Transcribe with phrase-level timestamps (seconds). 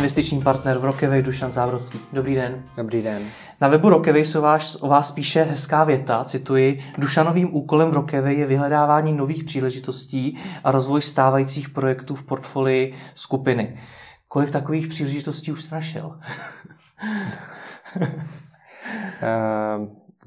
[0.00, 2.00] Investiční partner v Rockaway Dušan Závodský.
[2.12, 2.64] Dobrý den.
[2.76, 3.22] Dobrý den.
[3.60, 8.34] Na webu Rockaway se vás, o vás píše hezká věta, cituji, Dušanovým úkolem v Rockaway
[8.34, 13.78] je vyhledávání nových příležitostí a rozvoj stávajících projektů v portfolii skupiny.
[14.28, 16.06] Kolik takových příležitostí už jste našel?
[16.06, 16.20] uh,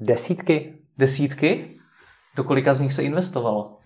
[0.00, 0.78] desítky.
[0.98, 1.78] Desítky?
[2.36, 3.78] Do kolika z nich se investovalo?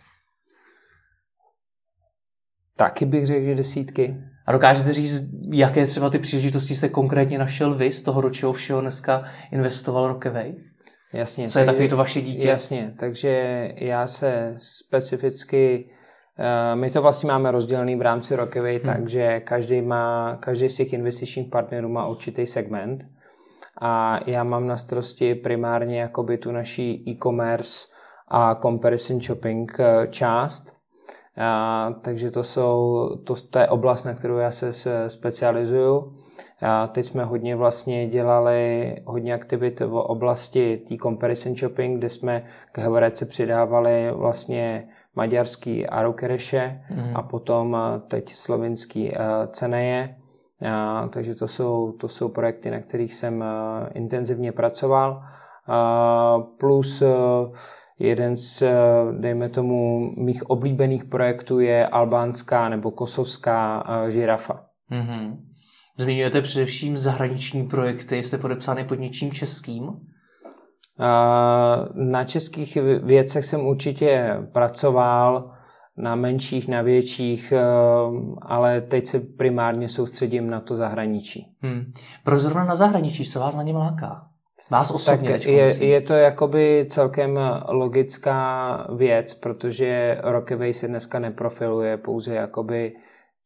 [2.76, 4.16] Taky bych řekl, že desítky.
[4.48, 8.52] A dokážete říct, jaké třeba ty příležitosti jste konkrétně našel vy z toho, do čeho
[8.52, 10.54] všeho dneska investoval Rockaway?
[11.12, 11.48] Jasně.
[11.48, 12.48] Co je takový to vaše dítě?
[12.48, 13.28] Jasně, takže
[13.76, 15.90] já se specificky
[16.38, 18.94] eh, my to vlastně máme rozdělený v rámci Rockaway, hmm.
[18.94, 23.04] takže každý, má, každý z těch investičních partnerů má určitý segment
[23.80, 27.88] a já mám na starosti primárně jakoby tu naší e-commerce
[28.28, 30.77] a comparison shopping eh, část,
[31.38, 36.12] a, takže to, jsou, to, to je oblast, na kterou já se, se specializuju.
[36.62, 42.44] A teď jsme hodně vlastně dělali hodně aktivit v oblasti té comparison shopping, kde jsme
[42.72, 47.16] k Heverece přidávali vlastně maďarský Arukereše mm.
[47.16, 47.76] a potom
[48.08, 49.12] teď slovinský
[49.46, 50.16] Ceneje.
[50.70, 53.44] A, takže to jsou, to jsou projekty, na kterých jsem
[53.94, 55.22] intenzivně pracoval.
[55.66, 57.02] A, plus
[57.98, 58.74] Jeden z, eh,
[59.18, 64.64] dejme tomu, mých oblíbených projektů je albánská nebo kosovská eh, žirafa.
[64.90, 65.36] Mm-hmm.
[65.98, 69.90] Zmiňujete především zahraniční projekty, jste podepsány pod něčím českým?
[71.94, 75.58] Na českých věcech jsem určitě pracoval,
[75.98, 77.62] na menších, na větších, eh,
[78.42, 81.56] ale teď se primárně soustředím na to zahraničí.
[81.62, 81.92] Hmm.
[82.24, 83.24] Proč zrovna na zahraničí?
[83.24, 84.27] Co vás na něm láká?
[84.70, 91.96] Vás osobně tak je, je to jakoby celkem logická věc, protože Rockaway se dneska neprofiluje
[91.96, 92.92] pouze jakoby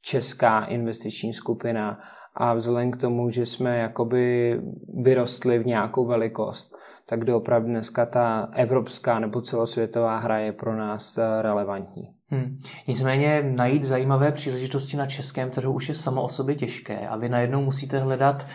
[0.00, 1.98] česká investiční skupina
[2.34, 4.56] a vzhledem k tomu, že jsme jakoby
[5.02, 6.72] vyrostli v nějakou velikost,
[7.06, 12.02] tak opravdu dneska ta evropská nebo celosvětová hra je pro nás eh, relevantní.
[12.28, 12.58] Hmm.
[12.86, 17.28] Nicméně najít zajímavé příležitosti na českém trhu už je samo o sobě těžké a vy
[17.28, 18.46] najednou musíte hledat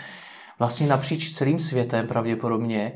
[0.60, 2.94] vlastně napříč celým světem pravděpodobně.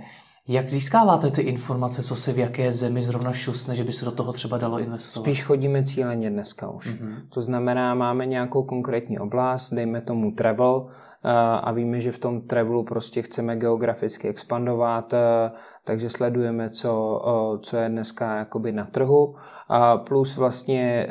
[0.48, 4.12] Jak získáváte ty informace, co se v jaké zemi zrovna šusne, že by se do
[4.12, 5.24] toho třeba dalo investovat?
[5.24, 6.88] Spíš chodíme cíleně dneska už.
[6.88, 7.16] Mm-hmm.
[7.34, 10.88] To znamená, máme nějakou konkrétní oblast, dejme tomu travel,
[11.62, 15.14] a víme, že v tom travelu prostě chceme geograficky expandovat,
[15.86, 17.22] takže sledujeme, co,
[17.62, 19.36] co je dneska jakoby na trhu.
[19.69, 21.08] A plus vlastně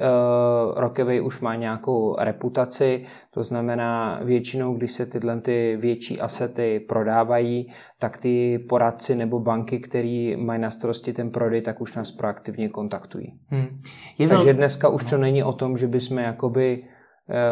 [0.76, 7.72] Rockaway už má nějakou reputaci, to znamená většinou, když se tyhle ty větší asety prodávají,
[7.98, 12.68] tak ty poradci nebo banky, který mají na starosti ten prodej, tak už nás proaktivně
[12.68, 13.34] kontaktují.
[13.48, 13.80] Hmm.
[14.18, 16.84] Je Takže dneska už to není o tom, že bychom jakoby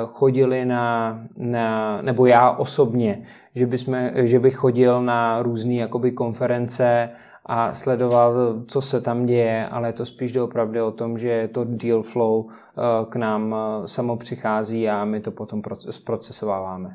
[0.06, 3.22] chodili na, na, nebo já osobně,
[3.54, 7.10] že, bychom, že bych chodil na různé jakoby konference
[7.48, 11.64] a sledoval, co se tam děje, ale je to spíš opravdu o tom, že to
[11.64, 16.94] deal flow eh, k nám eh, samo přichází a my to potom zprocesováváme.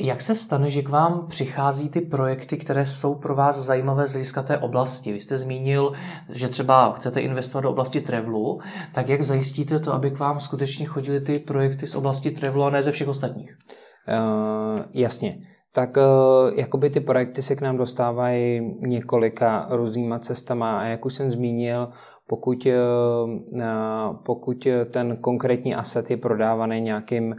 [0.00, 4.12] Jak se stane, že k vám přichází ty projekty, které jsou pro vás zajímavé z
[4.12, 5.12] hlediska té oblasti?
[5.12, 5.92] Vy jste zmínil,
[6.28, 8.60] že třeba chcete investovat do oblasti travelu,
[8.94, 12.70] tak jak zajistíte to, aby k vám skutečně chodily ty projekty z oblasti travelu a
[12.70, 13.58] ne ze všech ostatních?
[14.08, 15.38] Uh, jasně.
[15.74, 21.14] Tak uh, jakoby ty projekty se k nám dostávají několika různýma cestama a jak už
[21.14, 21.88] jsem zmínil,
[22.26, 27.38] pokud, uh, pokud ten konkrétní asset je prodávaný nějakým Eh,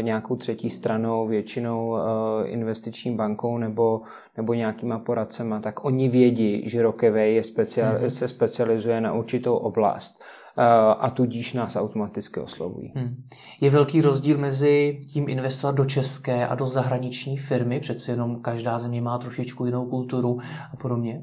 [0.00, 4.00] nějakou třetí stranou, většinou eh, investiční bankou nebo,
[4.36, 8.06] nebo nějakýma poradcema, tak oni vědí, že Rockaway je speciál, mm-hmm.
[8.06, 10.24] se specializuje na určitou oblast
[10.58, 10.62] eh,
[10.98, 12.92] a tudíž nás automaticky oslovují.
[12.96, 13.14] Hmm.
[13.60, 17.80] Je velký rozdíl mezi tím investovat do české a do zahraniční firmy?
[17.80, 20.38] Přeci jenom každá země má trošičku jinou kulturu
[20.72, 21.22] a podobně.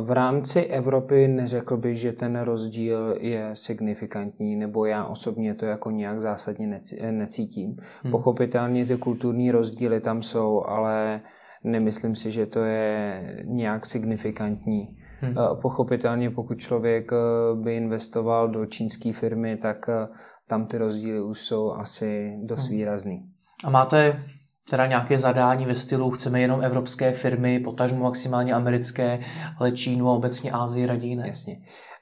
[0.00, 5.90] V rámci Evropy neřekl bych, že ten rozdíl je signifikantní, nebo já osobně to jako
[5.90, 6.80] nějak zásadně
[7.10, 7.76] necítím.
[8.02, 8.10] Hmm.
[8.10, 11.20] Pochopitelně ty kulturní rozdíly tam jsou, ale
[11.64, 14.96] nemyslím si, že to je nějak signifikantní.
[15.20, 15.34] Hmm.
[15.62, 17.16] Pochopitelně, pokud člověk eh,
[17.62, 20.08] by investoval do čínské firmy, tak eh,
[20.48, 22.76] tam ty rozdíly už jsou asi dost hmm.
[22.76, 23.30] výrazný.
[23.64, 24.22] A máte
[24.70, 29.18] teda nějaké zadání ve stylu chceme jenom evropské firmy, potažmo maximálně americké,
[29.58, 31.28] ale Čínu a obecně Ázii raději ne.
[31.28, 31.56] Jasně.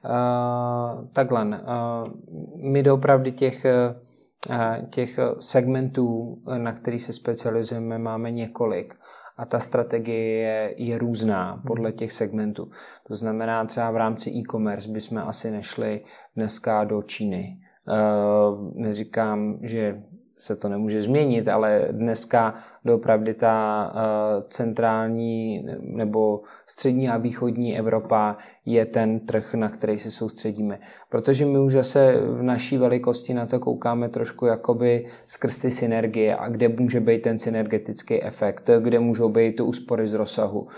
[0.04, 1.52] Uh, takhle, uh,
[2.72, 3.66] my doopravdy těch,
[4.50, 8.94] uh, těch segmentů, na který se specializujeme, máme několik
[9.36, 12.70] a ta strategie je, je různá podle těch segmentů.
[13.08, 16.04] To znamená, třeba v rámci e-commerce bychom asi nešli
[16.36, 17.58] dneska do Číny.
[17.88, 20.02] Uh, neříkám, že
[20.36, 22.54] se to nemůže změnit, ale dneska
[22.84, 28.36] doopravdy ta uh, centrální nebo střední a východní Evropa
[28.66, 30.78] je ten trh, na který se soustředíme.
[31.10, 36.36] Protože my už zase v naší velikosti na to koukáme trošku jakoby skrz ty synergie
[36.36, 40.60] a kde může být ten synergetický efekt, kde můžou být to úspory z rozsahu.
[40.60, 40.68] Uh,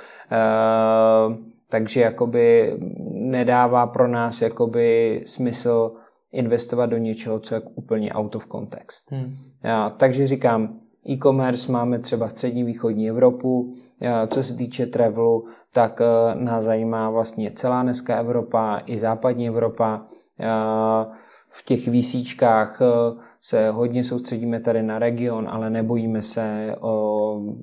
[1.68, 2.76] takže jakoby
[3.12, 5.92] nedává pro nás jakoby smysl
[6.36, 9.12] investovat do něčeho, co je úplně out of context.
[9.12, 9.34] Hmm.
[9.62, 16.00] Já, takže říkám, e-commerce máme třeba střední východní Evropu, já, co se týče travelu, tak
[16.00, 20.06] uh, nás zajímá vlastně celá dneska Evropa i západní Evropa.
[20.38, 21.08] Já,
[21.50, 27.54] v těch výsíčkách uh, se hodně soustředíme tady na region, ale nebojíme se uh,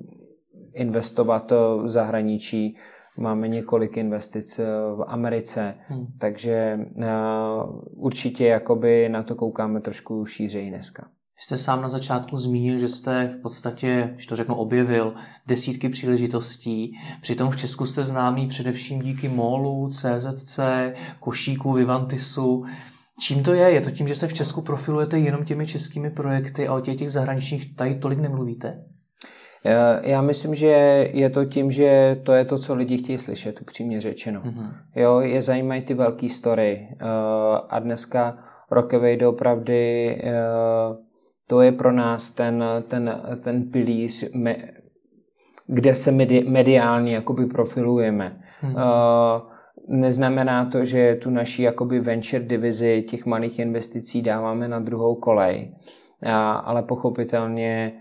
[0.73, 1.51] investovat
[1.83, 2.77] v zahraničí
[3.17, 4.65] Máme několik investic eh,
[4.95, 6.07] v Americe, hmm.
[6.19, 7.05] takže uh,
[8.05, 11.07] určitě jakoby na to koukáme trošku šířeji dneska.
[11.39, 15.15] Jste sám na začátku zmínil, že jste v podstatě, když to řeknu, objevil
[15.47, 16.97] desítky příležitostí.
[17.21, 20.59] Přitom v Česku jste známý především díky MOLu, CZC,
[21.19, 22.65] Košíku, Vivantisu.
[23.19, 23.71] Čím to je?
[23.71, 26.97] Je to tím, že se v Česku profilujete jenom těmi českými projekty a o těch,
[26.97, 28.83] těch zahraničních tady tolik nemluvíte?
[29.65, 30.67] Eh, já myslím, že
[31.13, 34.41] je to tím, že to je to, co lidi chtějí slyšet, upřímně řečeno.
[34.41, 34.71] Mm-hmm.
[34.95, 36.87] Jo, je zajímají ty velké story.
[36.91, 37.05] Eh,
[37.69, 38.37] a dneska
[38.71, 40.33] Rockaway doopravdy eh,
[41.47, 44.29] to je pro nás ten, ten, ten pilíř,
[45.67, 48.41] kde se medi, mediálně jakoby profilujeme.
[48.63, 49.41] Mm-hmm.
[49.87, 55.75] Neznamená to, že tu naší jakoby venture divizi těch malých investicí dáváme na druhou kolej,
[56.63, 57.93] ale pochopitelně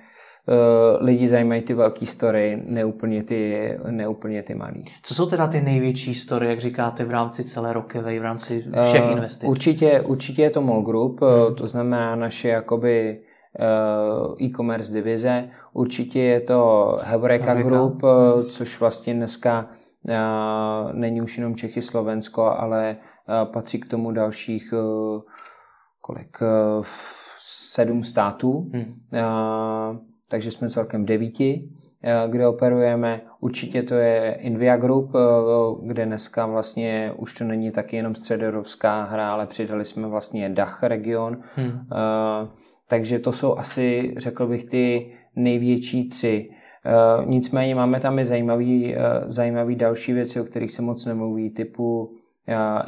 [0.98, 4.82] lidi zajímají ty velké story, neúplně ty, neúplně ty malé.
[5.02, 9.04] Co jsou teda ty největší story, jak říkáte, v rámci celé Rokevej, v rámci všech
[9.04, 9.48] uh, investic?
[9.48, 11.54] Určitě, určitě je to MOL Group, hmm.
[11.54, 13.20] to znamená naše jakoby
[14.42, 15.48] e-commerce divize.
[15.72, 18.44] Určitě je to Hebreka Group, hmm.
[18.48, 19.68] což vlastně dneska
[20.92, 22.96] není už jenom Čechy, Slovensko, ale
[23.52, 24.74] patří k tomu dalších
[26.00, 26.38] kolik,
[27.38, 28.70] sedm států.
[28.72, 28.94] Hmm
[30.32, 31.68] takže jsme celkem devíti,
[32.02, 33.20] eh, kde operujeme.
[33.40, 35.18] Určitě to je Invia Group, eh,
[35.86, 40.82] kde dneska vlastně už to není taky jenom středoevropská hra, ale přidali jsme vlastně Dach
[40.82, 41.36] region.
[41.54, 41.70] Hmm.
[41.70, 42.48] Eh,
[42.88, 46.50] takže to jsou asi, řekl bych, ty největší tři.
[47.24, 48.94] Nicméně máme tam i zajímavý,
[49.26, 52.16] zajímavý další věci, o kterých se moc nemluví, typu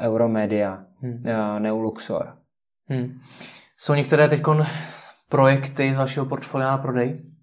[0.01, 1.23] Euromedia, hmm.
[1.59, 2.35] Neuluxor.
[2.89, 3.19] Hmm.
[3.77, 4.43] Jsou některé teď
[5.29, 7.34] projekty z vašeho portfolia na prodej?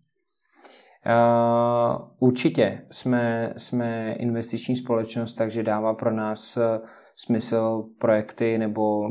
[1.05, 6.79] Uh, určitě jsme, jsme investiční společnost, takže dává pro nás eh,
[7.15, 9.09] smysl projekty nebo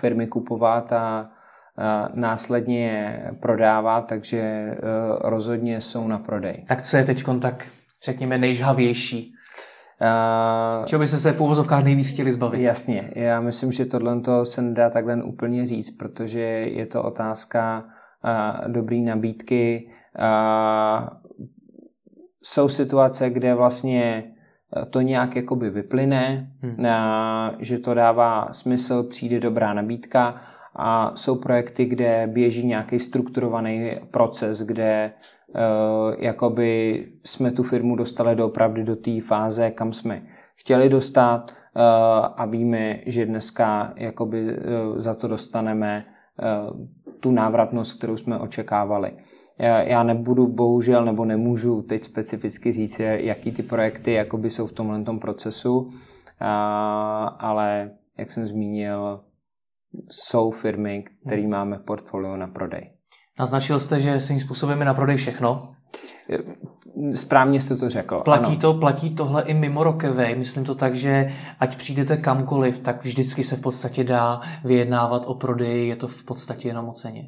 [0.00, 1.30] firmy kupovat a,
[2.14, 6.64] následně je prodávat, takže uh, rozhodně jsou na prodej.
[6.68, 7.66] Tak co je teď tak,
[8.04, 9.32] řekněme, nejžhavější?
[10.80, 12.60] Uh, Čeho by se se v úvozovkách nejvíc chtěli zbavit?
[12.60, 18.72] Jasně, já myslím, že tohle se nedá takhle úplně říct, protože je to otázka uh,
[18.72, 21.08] dobrý nabídky, uh,
[22.42, 24.24] jsou situace, kde vlastně
[24.76, 26.86] eh, to nějak jakoby vyplyne, hmm.
[27.58, 30.40] že to dává smysl, přijde dobrá nabídka
[30.78, 35.12] a jsou projekty, kde běží nějaký strukturovaný proces, kde
[35.48, 40.22] uh, jakoby jsme tu firmu dostali do opravdu do té fáze, kam jsme
[40.54, 41.82] chtěli dostat uh,
[42.36, 46.04] a víme, že dneska jakoby uh, za to dostaneme
[46.70, 46.86] uh,
[47.20, 49.12] tu návratnost, kterou jsme očekávali.
[49.58, 55.04] Já nebudu bohužel nebo nemůžu teď specificky říct, jaký ty projekty jakoby jsou v tomhle
[55.04, 55.90] tom procesu,
[57.38, 59.20] ale jak jsem zmínil,
[60.10, 61.50] jsou firmy, které hmm.
[61.50, 62.92] máme v portfoliu na prodej.
[63.38, 65.74] Naznačil jste, že svým způsobem je na prodej všechno?
[67.14, 68.20] Správně jste to řekl.
[68.24, 68.56] Platí, ano.
[68.56, 70.38] to, platí tohle i mimo rokevej.
[70.38, 75.34] Myslím to tak, že ať přijdete kamkoliv, tak vždycky se v podstatě dá vyjednávat o
[75.34, 75.88] prodeji.
[75.88, 77.22] Je to v podstatě jenom o ceně.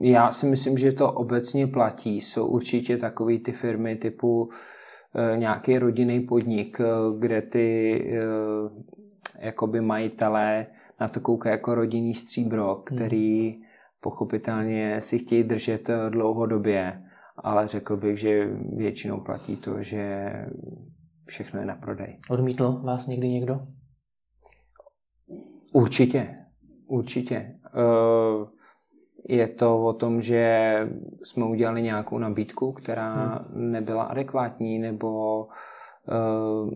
[0.00, 2.20] Já si myslím, že to obecně platí.
[2.20, 4.50] Jsou určitě takové ty firmy typu
[5.14, 6.84] e, nějaký rodinný podnik, e,
[7.18, 8.20] kde ty e,
[9.46, 10.66] jakoby majitelé
[11.00, 12.84] na to koukají jako rodinný stříbro, hmm.
[12.84, 13.56] který
[14.00, 17.02] pochopitelně si chtějí držet dlouhodobě
[17.36, 18.46] ale řekl bych, že
[18.76, 20.32] většinou platí to, že
[21.24, 22.18] všechno je na prodej.
[22.30, 23.60] Odmítl vás někdy někdo?
[25.72, 26.36] Určitě,
[26.86, 27.36] určitě.
[27.36, 28.55] Eh,
[29.28, 30.74] je to o tom, že
[31.22, 33.70] jsme udělali nějakou nabídku, která hmm.
[33.72, 35.42] nebyla adekvátní, nebo
[36.08, 36.70] eh,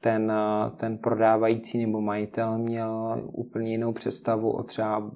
[0.00, 0.32] ten,
[0.76, 5.10] ten prodávající nebo majitel měl úplně jinou představu o třeba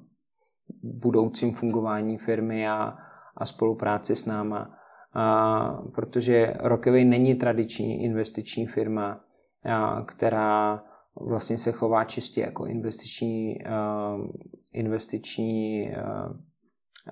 [0.83, 2.95] budoucím fungování firmy a,
[3.37, 4.77] a spolupráci s náma.
[5.13, 9.19] A, protože Rockaway není tradiční investiční firma,
[9.65, 10.83] a, která
[11.15, 14.27] vlastně se chová čistě jako investiční, uh,
[14.73, 16.31] investiční uh,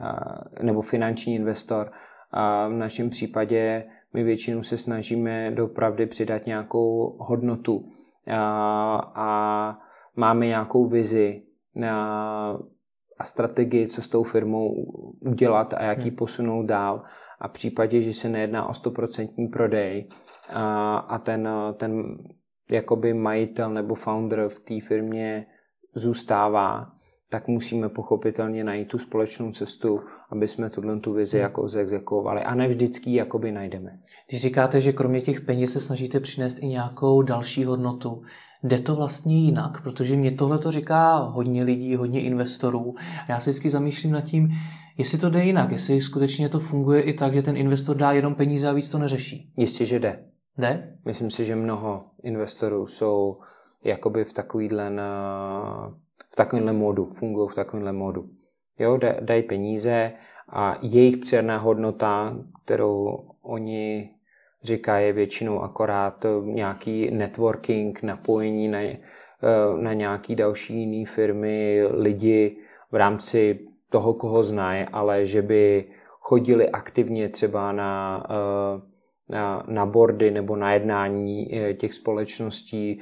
[0.01, 1.91] uh, nebo finanční investor.
[2.31, 7.89] A v našem případě my většinou se snažíme dopravdy přidat nějakou hodnotu
[8.27, 9.77] a, a
[10.15, 11.43] máme nějakou vizi
[11.89, 12.57] a,
[13.17, 14.73] a strategii, co s tou firmou
[15.21, 16.15] udělat a jak ji hmm.
[16.15, 17.03] posunout dál.
[17.39, 20.09] A v případě, že se nejedná o 100% prodej
[20.49, 22.17] a, a ten, ten
[22.71, 25.45] jakoby majitel nebo founder v té firmě
[25.95, 26.91] zůstává,
[27.29, 29.99] tak musíme pochopitelně najít tu společnou cestu,
[30.31, 31.43] aby jsme tuhle tu vizi hmm.
[31.43, 32.41] jako zexekuovali.
[32.41, 33.99] A ne vždycky jakoby najdeme.
[34.29, 38.21] Když říkáte, že kromě těch peněz se snažíte přinést i nějakou další hodnotu,
[38.63, 42.95] jde to vlastně jinak, protože mě tohle to říká hodně lidí, hodně investorů.
[43.29, 44.49] Já se vždycky zamýšlím nad tím,
[44.97, 48.35] jestli to jde jinak, jestli skutečně to funguje i tak, že ten investor dá jenom
[48.35, 49.53] peníze a víc to neřeší.
[49.57, 50.23] Jistě, že jde.
[50.57, 50.97] Ne?
[51.05, 53.37] Myslím si, že mnoho investorů jsou
[53.83, 54.91] jakoby v takovýhle,
[56.31, 58.29] v takovýhle modu, fungují v takovýhle modu.
[58.79, 60.11] Jo, dají peníze
[60.49, 64.11] a jejich přidaná hodnota, kterou oni
[64.63, 68.79] říkají, je většinou akorát nějaký networking, napojení na,
[69.79, 72.57] na nějaký další jiné firmy, lidi
[72.91, 78.23] v rámci toho, koho znají, ale že by chodili aktivně třeba na
[79.29, 82.99] na, na bordy nebo na jednání eh, těch společností,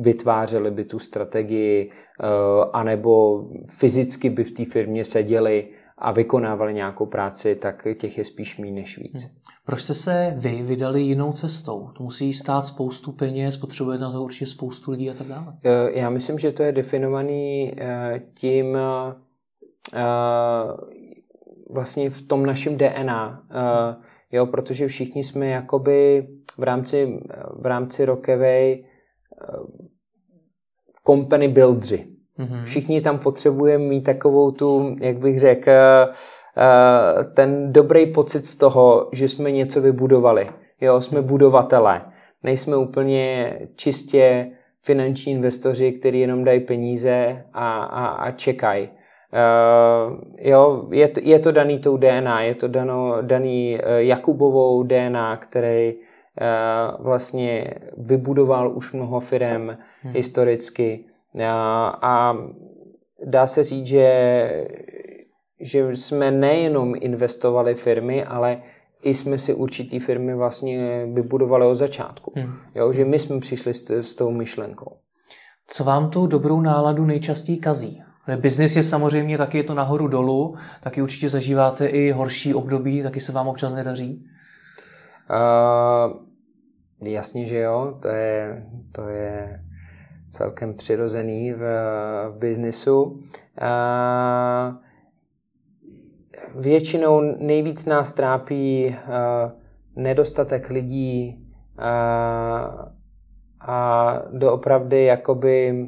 [0.00, 2.26] vytvářeli by tu strategii, eh,
[2.72, 5.68] anebo fyzicky by v té firmě seděli
[5.98, 9.24] a vykonávali nějakou práci, tak těch je spíš méně než víc.
[9.24, 9.34] Hmm.
[9.66, 11.88] Proč jste se vy vydali jinou cestou?
[11.96, 15.56] To musí stát spoustu peněz, potřebuje na to určitě spoustu lidí a tak dále.
[15.64, 17.72] Eh, já myslím, že to je definovaný
[18.34, 18.78] tím
[21.70, 23.42] vlastně v tom našem DNA.
[23.50, 24.05] Hmm
[24.36, 26.26] jo, protože všichni jsme jakoby
[26.58, 27.20] v rámci,
[27.60, 28.84] v rámci Rockaway eh,
[31.06, 32.06] company buildři.
[32.38, 32.64] Mm-hmm.
[32.64, 39.08] Všichni tam potřebujeme mít takovou tu, jak bych řekl, eh, ten dobrý pocit z toho,
[39.12, 40.48] že jsme něco vybudovali.
[40.80, 42.02] Jo, jsme budovatelé.
[42.42, 44.50] Nejsme úplně čistě
[44.84, 48.88] finanční investoři, kteří jenom dají peníze a, a, a čekají.
[49.32, 54.82] Uh, jo, je to, je to daný tou DNA, je to dano, daný uh, Jakubovou
[54.82, 60.14] DNA, který uh, vlastně vybudoval už mnoho firm hmm.
[60.14, 61.04] historicky
[61.34, 62.36] uh, a
[63.24, 64.66] dá se říct, že,
[65.60, 68.62] že jsme nejenom investovali firmy, ale
[69.02, 72.32] i jsme si určitý firmy vlastně vybudovali od začátku.
[72.36, 72.52] Hmm.
[72.74, 74.96] Jo, že my jsme přišli s, s tou myšlenkou.
[75.66, 78.05] Co vám tu dobrou náladu nejčastěji kazí?
[78.36, 83.20] Biznis je samozřejmě taky je to nahoru dolů, taky určitě zažíváte i horší období, taky
[83.20, 84.26] se vám občas nedaří?
[85.30, 86.16] Uh,
[87.00, 89.60] jasně, že jo, to je, to je
[90.30, 91.58] celkem přirozený v,
[92.30, 93.02] v biznisu.
[93.02, 93.20] Uh,
[96.54, 98.94] většinou nejvíc nás trápí uh,
[99.96, 101.46] nedostatek lidí
[101.78, 101.84] uh,
[103.60, 105.86] a doopravdy jakoby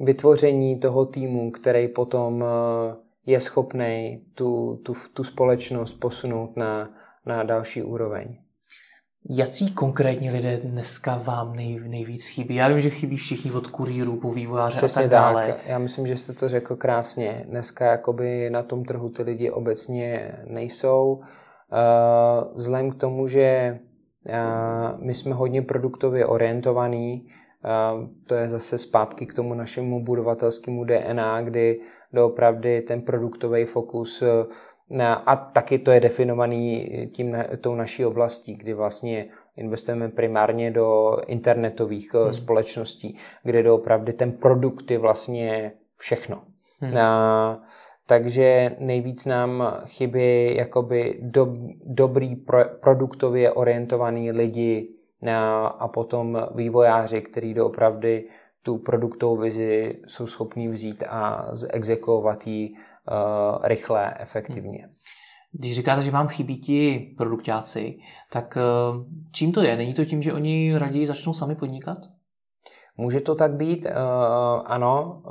[0.00, 2.96] vytvoření toho týmu, který potom eh,
[3.26, 6.90] je schopný tu, tu, tu společnost posunout na,
[7.26, 8.38] na další úroveň.
[9.30, 12.54] Jací konkrétně lidé dneska vám nej, nejvíc chybí?
[12.54, 15.46] Já vím, že chybí všichni od kurýrů po vývojáře Přesně a tak dále.
[15.46, 15.66] Tak.
[15.66, 17.44] Já myslím, že jste to řekl krásně.
[17.48, 21.20] Dneska jakoby na tom trhu ty lidi obecně nejsou.
[21.72, 24.38] Eh, vzhledem k tomu, že eh,
[24.98, 27.28] my jsme hodně produktově orientovaní,
[28.26, 31.80] to je zase zpátky k tomu našemu budovatelskému DNA, kdy
[32.12, 38.74] doopravdy ten produktový fokus e, a taky to je definovaný tím, tou naší oblastí, kdy
[38.74, 42.32] vlastně investujeme primárně do internetových e, hmm.
[42.32, 46.42] společností, kde doopravdy ten produkt je vlastně všechno.
[46.80, 46.96] Hmm.
[46.96, 47.62] A,
[48.06, 51.54] takže nejvíc nám chybí jakoby do,
[51.84, 54.88] dobrý pro, produktově orientovaný lidi,
[55.78, 58.28] a potom vývojáři, kteří doopravdy
[58.62, 64.88] tu produktovou vizi jsou schopní vzít a exekuovat ji uh, rychle, efektivně.
[65.52, 67.98] Když říkáte, že vám chybí ti produktáci,
[68.32, 68.58] tak
[69.32, 69.76] čím to je?
[69.76, 71.98] Není to tím, že oni raději začnou sami podnikat?
[72.96, 73.92] Může to tak být, uh,
[74.64, 75.22] ano,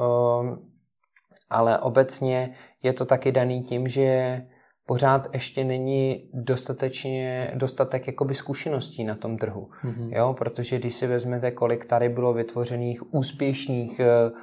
[1.49, 4.41] ale obecně je to taky daný tím, že
[4.85, 9.69] pořád ještě není dostatečně, dostatek jakoby zkušeností na tom trhu.
[9.83, 10.17] Mm-hmm.
[10.17, 14.37] Jo, protože když si vezmete, kolik tady bylo vytvořených úspěšných uh,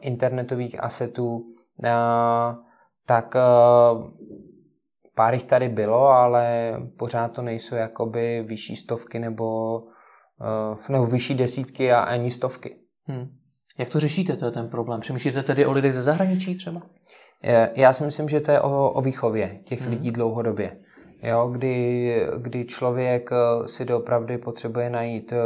[0.00, 1.88] internetových asetů, uh,
[3.06, 4.10] tak uh,
[5.14, 11.34] pár jich tady bylo, ale pořád to nejsou jakoby vyšší stovky nebo, uh, nebo vyšší
[11.34, 12.76] desítky a ani stovky.
[13.04, 13.28] Hmm.
[13.78, 15.00] Jak to řešíte, to je ten problém?
[15.00, 16.82] Přemýšlíte tedy o lidech ze zahraničí třeba?
[17.74, 19.90] Já si myslím, že to je o, o výchově těch hmm.
[19.90, 20.76] lidí dlouhodobě.
[21.22, 25.36] Jo, kdy, kdy člověk eh, si doopravdy potřebuje najít eh,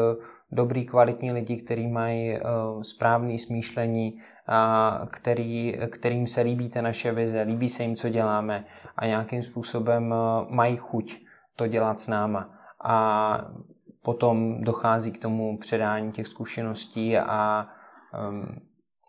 [0.52, 2.40] dobrý, kvalitní lidi, kteří mají eh,
[2.82, 8.64] správný smýšlení, a který, kterým se líbí ty naše vize, líbí se jim, co děláme
[8.96, 10.14] a nějakým způsobem
[10.48, 11.16] mají chuť
[11.56, 12.50] to dělat s náma.
[12.84, 13.38] A
[14.02, 17.68] potom dochází k tomu předání těch zkušeností a
[18.14, 18.60] ehm,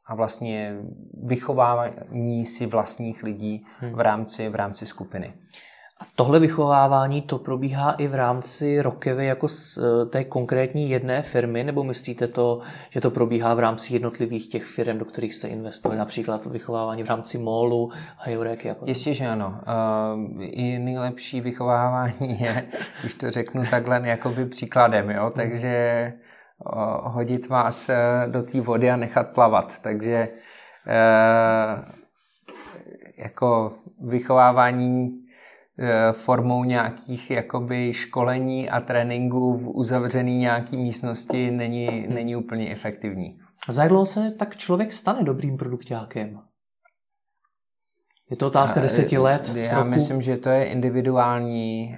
[0.07, 0.75] a vlastně
[1.23, 3.93] vychovávání si vlastních lidí hmm.
[3.93, 5.33] v rámci, v rámci skupiny.
[6.01, 11.21] A tohle vychovávání to probíhá i v rámci Rokevy jako z eh, té konkrétní jedné
[11.21, 12.59] firmy, nebo myslíte to,
[12.89, 17.09] že to probíhá v rámci jednotlivých těch firm, do kterých jste investovali, například vychovávání v
[17.09, 18.67] rámci MOLu a Jureky?
[18.67, 19.59] Jako Jistě, že ano.
[20.35, 22.65] Uh, I nejlepší vychovávání je,
[23.01, 25.23] když to řeknu takhle jakoby příkladem, jo?
[25.23, 25.31] Hmm.
[25.31, 26.13] takže
[27.03, 29.79] hodit vás eh, do té vody a nechat plavat.
[29.79, 30.27] Takže
[30.87, 31.83] eh,
[33.17, 35.09] jako vychovávání
[35.79, 43.37] eh, formou nějakých jakoby školení a tréninků v uzavřený nějaký místnosti není, není úplně efektivní.
[43.69, 46.39] Za jak dlouho se tak člověk stane dobrým produktákem?
[48.29, 49.55] Je to otázka deseti let?
[49.55, 49.89] Já roku?
[49.89, 51.97] myslím, že to je individuální,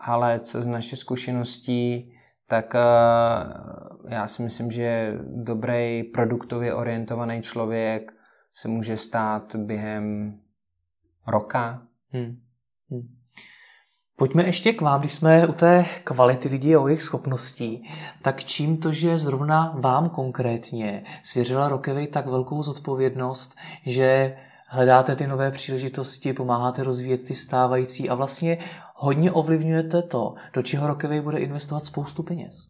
[0.00, 2.13] ale co z naší zkušeností,
[2.48, 8.12] tak uh, já si myslím, že dobrý produktově orientovaný člověk
[8.54, 10.34] se může stát během
[11.26, 11.82] roka.
[12.10, 12.36] Hmm.
[12.90, 13.02] Hmm.
[14.16, 17.90] Pojďme ještě k vám, když jsme u té kvality lidí a o jejich schopností,
[18.22, 23.54] tak čím to, že zrovna vám konkrétně svěřila Rokevej tak velkou zodpovědnost,
[23.86, 24.36] že
[24.68, 28.58] hledáte ty nové příležitosti, pomáháte rozvíjet ty stávající a vlastně
[29.04, 32.68] hodně ovlivňujete to, do čeho Rockaway bude investovat spoustu peněz.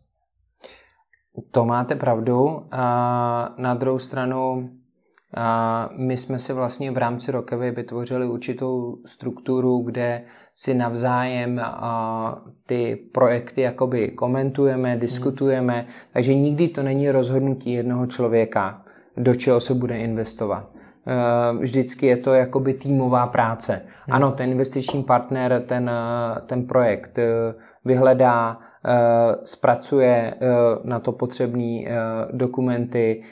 [1.51, 2.67] To máte pravdu.
[2.71, 4.71] A na druhou stranu
[5.37, 12.43] a my jsme si vlastně v rámci Rockaway vytvořili určitou strukturu, kde si navzájem a
[12.67, 15.01] ty projekty jakoby komentujeme, hmm.
[15.01, 18.85] diskutujeme, takže nikdy to není rozhodnutí jednoho člověka,
[19.17, 20.74] do čeho se bude investovat.
[21.07, 23.73] Eh, vždycky je to jakoby týmová práce.
[23.73, 24.15] Hmm.
[24.15, 28.59] Ano, ten investiční partner ten, eh, ten projekt eh, vyhledá,
[29.45, 30.35] zpracuje
[30.85, 31.85] na to potřebné
[32.33, 33.23] dokumenty,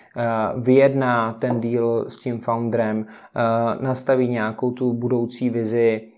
[0.57, 3.07] vyjedná ten deal s tím founderem,
[3.81, 6.12] nastaví nějakou tu budoucí vizi,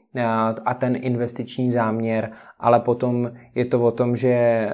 [0.65, 4.73] a ten investiční záměr, ale potom je to o tom, že eh,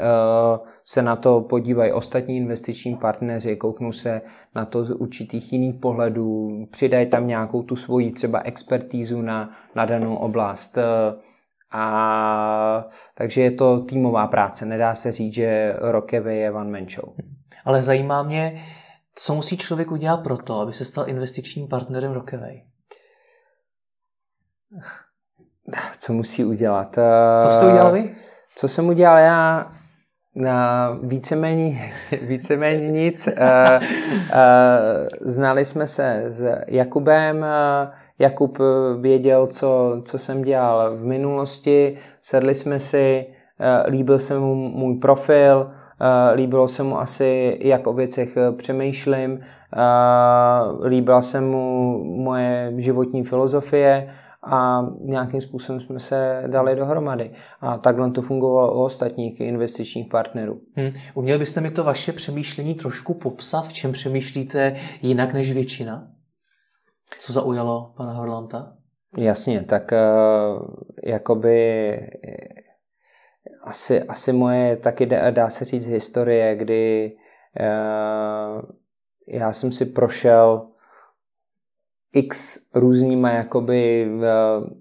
[0.84, 4.20] se na to podívají ostatní investiční partneři, kouknou se
[4.54, 9.84] na to z určitých jiných pohledů, přidají tam nějakou tu svoji třeba expertízu na, na
[9.84, 10.78] danou oblast.
[10.78, 10.82] Eh,
[11.72, 14.66] a takže je to týmová práce.
[14.66, 17.14] Nedá se říct, že Rokevy je one man show.
[17.64, 18.64] Ale zajímá mě,
[19.14, 22.62] co musí člověk udělat pro to, aby se stal investičním partnerem Rockaway?
[25.98, 26.98] Co musí udělat?
[27.38, 28.10] Co jste udělal vy?
[28.54, 29.72] Co jsem udělal já?
[30.34, 33.28] Na víceméně, víceméně nic.
[33.28, 33.34] Eh,
[34.32, 37.46] eh, znali jsme se s Jakubem.
[38.18, 38.58] Jakub
[39.00, 41.98] věděl, co, co jsem dělal v minulosti.
[42.20, 43.26] Sedli jsme si,
[43.60, 45.70] eh, líbil se mu můj profil,
[46.34, 49.40] líbilo se mu asi, jak o věcech přemýšlím,
[50.84, 54.10] líbila se mu moje životní filozofie
[54.42, 57.30] a nějakým způsobem jsme se dali dohromady.
[57.60, 60.60] A takhle to fungovalo u ostatních investičních partnerů.
[60.74, 60.90] Hmm.
[61.14, 66.08] Uměl byste mi to vaše přemýšlení trošku popsat, v čem přemýšlíte jinak než většina?
[67.18, 68.72] Co zaujalo pana Horlanta?
[69.16, 70.66] Jasně, tak uh,
[71.04, 71.90] jakoby
[73.62, 77.12] asi, asi moje taky dá, dá se říct historie, kdy
[77.60, 78.62] uh,
[79.28, 80.69] já jsem si prošel
[82.12, 84.10] x různýma jakoby,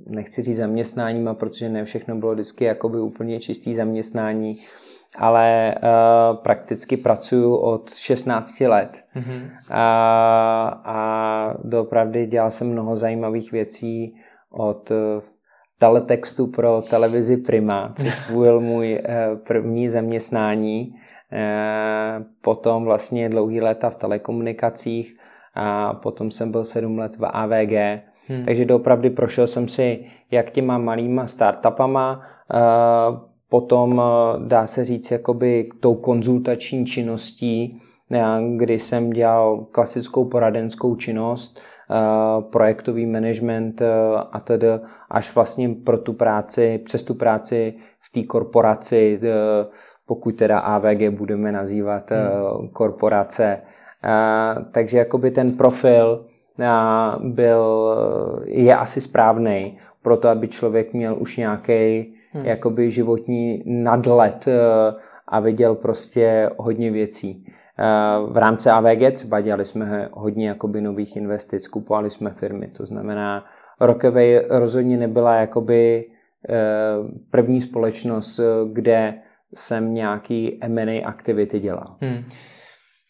[0.06, 4.56] nechci říct zaměstnáníma, protože ne všechno bylo vždycky jakoby úplně čistý zaměstnání,
[5.18, 9.04] ale uh, prakticky pracuju od 16 let.
[9.16, 9.50] Mm-hmm.
[9.70, 14.16] A, a doopravdy dělal jsem mnoho zajímavých věcí
[14.52, 14.92] od
[15.80, 19.02] teletextu pro televizi Prima, což byl můj
[19.48, 20.96] první zaměstnání.
[22.42, 25.19] Potom vlastně dlouhý léta v telekomunikacích
[25.60, 28.02] a potom jsem byl sedm let v AVG.
[28.28, 28.46] Hmm.
[28.46, 32.22] Takže doopravdy prošel jsem si jak těma malýma startupama,
[33.50, 34.02] potom
[34.48, 37.82] dá se říct jakoby tou konzultační činností,
[38.56, 41.60] kdy jsem dělal klasickou poradenskou činnost,
[42.52, 43.82] projektový management
[44.32, 44.68] a tedy
[45.10, 49.20] až vlastně pro tu práci, přes tu práci v té korporaci,
[50.06, 52.70] pokud teda AVG budeme nazývat hmm.
[52.70, 53.62] korporace.
[54.72, 56.26] Takže jakoby ten profil
[57.20, 57.96] byl,
[58.46, 62.46] je asi správný pro to, aby člověk měl už nějaký hmm.
[62.46, 64.46] jakoby životní nadlet
[65.28, 67.46] a viděl prostě hodně věcí.
[68.30, 73.46] V rámci AVG třeba dělali jsme hodně jakoby nových investic, kupovali jsme firmy, to znamená,
[73.80, 76.06] Rockaway rozhodně nebyla jakoby
[77.32, 78.40] první společnost,
[78.74, 79.14] kde
[79.54, 81.96] jsem nějaký M&A aktivity dělal.
[82.02, 82.24] Hmm.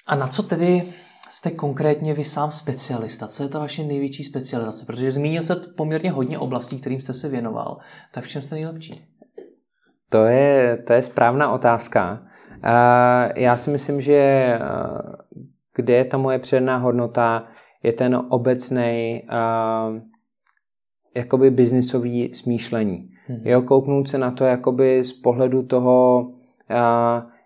[0.09, 0.83] A na co tedy
[1.29, 3.27] jste konkrétně vy sám specialista?
[3.27, 4.85] Co je ta vaše největší specializace?
[4.85, 7.77] Protože zmínil jste poměrně hodně oblastí, kterým jste se věnoval.
[8.13, 9.05] Tak v čem jste nejlepší?
[10.09, 12.23] To je, to je správná otázka.
[13.35, 14.59] Já si myslím, že
[15.75, 17.47] kde je ta moje předná hodnota,
[17.83, 19.21] je ten obecný
[21.15, 23.09] jakoby biznisový smýšlení.
[23.27, 23.41] Hmm.
[23.43, 26.27] Jo, kouknout se na to jakoby z pohledu toho,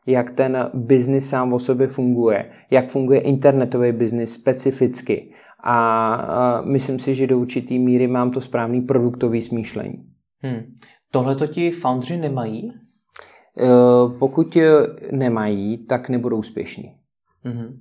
[0.06, 5.34] jak ten biznis sám o sobě funguje, jak funguje internetový biznis specificky.
[5.63, 10.06] A myslím si, že do určitý míry mám to správný produktový smýšlení.
[10.42, 10.76] Hmm.
[11.12, 12.70] Tohle to ti foundři nemají?
[12.70, 12.74] E,
[14.20, 14.58] pokud
[15.12, 16.96] nemají, tak nebudou úspěšní.
[17.44, 17.80] Hmm.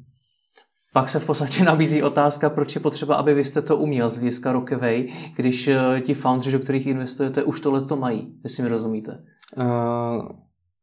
[0.93, 4.17] Pak se v podstatě nabízí otázka, proč je potřeba, aby vy jste to uměl z
[4.17, 8.69] hlediska Rockaway, když e, ti foundři, do kterých investujete, už tohle to mají, jestli mi
[8.69, 9.25] rozumíte.
[9.57, 10.29] Uh,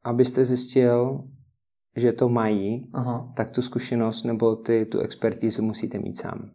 [0.04, 1.24] abyste zjistil,
[1.96, 3.34] že to mají, Aha.
[3.36, 6.52] tak tu zkušenost nebo ty, tu expertízu musíte mít sám.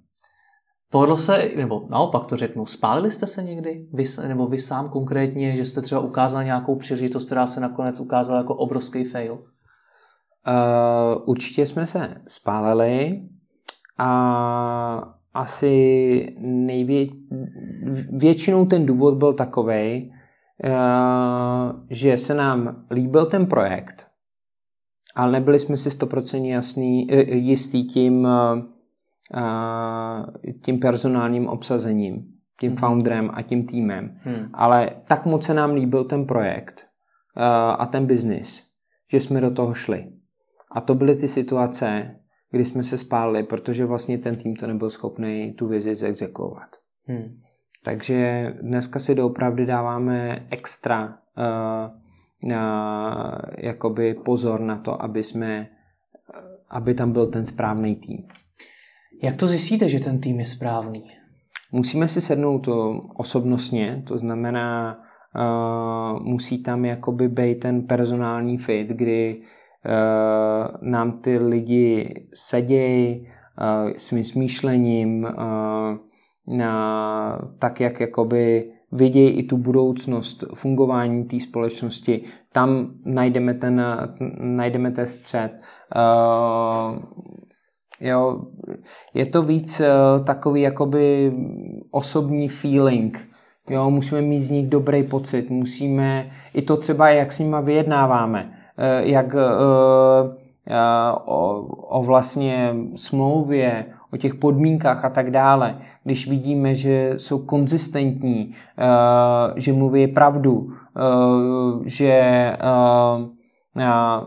[0.91, 3.87] Povedlo se, nebo naopak to řeknu, spálili jste se někdy?
[3.93, 8.39] Vy, nebo vy sám konkrétně, že jste třeba ukázal nějakou příležitost, která se nakonec ukázala
[8.39, 9.33] jako obrovský fail?
[9.33, 13.23] Uh, určitě jsme se spálili
[13.99, 17.07] a asi nejvě...
[18.11, 20.13] většinou ten důvod byl takový,
[21.91, 24.07] že se nám líbil ten projekt,
[25.15, 28.29] ale nebyli jsme si stoprocentně jasný, eh, jistý tím,
[30.65, 32.19] tím personálním obsazením,
[32.61, 32.79] tím hmm.
[32.79, 34.21] founderem a tím týmem.
[34.21, 34.51] Hmm.
[34.53, 36.87] Ale tak moc se nám líbil ten projekt
[37.79, 38.67] a ten biznis,
[39.11, 40.13] že jsme do toho šli.
[40.73, 42.17] A to byly ty situace,
[42.51, 46.69] kdy jsme se spálili, protože vlastně ten tým to nebyl schopný tu vizi zexekovat.
[47.07, 47.41] Hmm.
[47.85, 52.53] Takže dneska si doopravdy dáváme extra uh, uh,
[53.59, 55.67] jakoby pozor na to, aby jsme,
[56.71, 58.25] aby tam byl ten správný tým.
[59.23, 61.05] Jak to zjistíte, že ten tým je správný?
[61.73, 62.69] Musíme si sednout
[63.17, 64.99] osobnostně, to znamená,
[65.37, 73.93] uh, musí tam jakoby být ten personální fit, kdy uh, nám ty lidi sedějí uh,
[73.97, 76.14] svým smýšlením, uh,
[76.47, 82.25] na, tak, jak jakoby vidějí i tu budoucnost fungování té společnosti.
[82.53, 83.83] Tam najdeme ten,
[84.41, 85.53] najdeme ten střed.
[85.97, 86.99] Uh,
[88.01, 88.41] jo,
[89.15, 91.33] je to víc uh, takový jakoby
[91.91, 93.29] osobní feeling.
[93.71, 98.53] Jo, musíme mít z nich dobrý pocit, musíme, i to třeba, jak s nima vyjednáváme,
[98.79, 99.35] uh, jak
[101.27, 101.61] o,
[101.99, 108.85] o vlastně smlouvě, o těch podmínkách a tak dále, když vidíme, že jsou konzistentní, eh,
[109.57, 111.01] že mluví pravdu, eh,
[111.85, 112.59] že eh,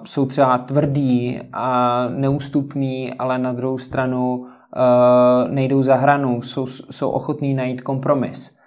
[0.05, 4.45] jsou třeba tvrdí a neústupní, ale na druhou stranu
[5.49, 8.57] nejdou za hranu, jsou, jsou ochotní najít kompromis.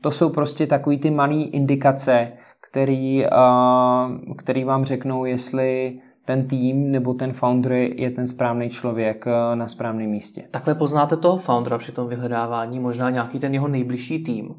[0.00, 2.32] To jsou prostě takový ty malé indikace,
[2.70, 3.26] který,
[4.36, 9.68] který vám řeknou, jestli ten tým nebo ten founder je ten správný člověk eh, na
[9.68, 10.44] správném místě.
[10.50, 14.54] Takhle poznáte toho foundera při tom vyhledávání, možná nějaký ten jeho nejbližší tým?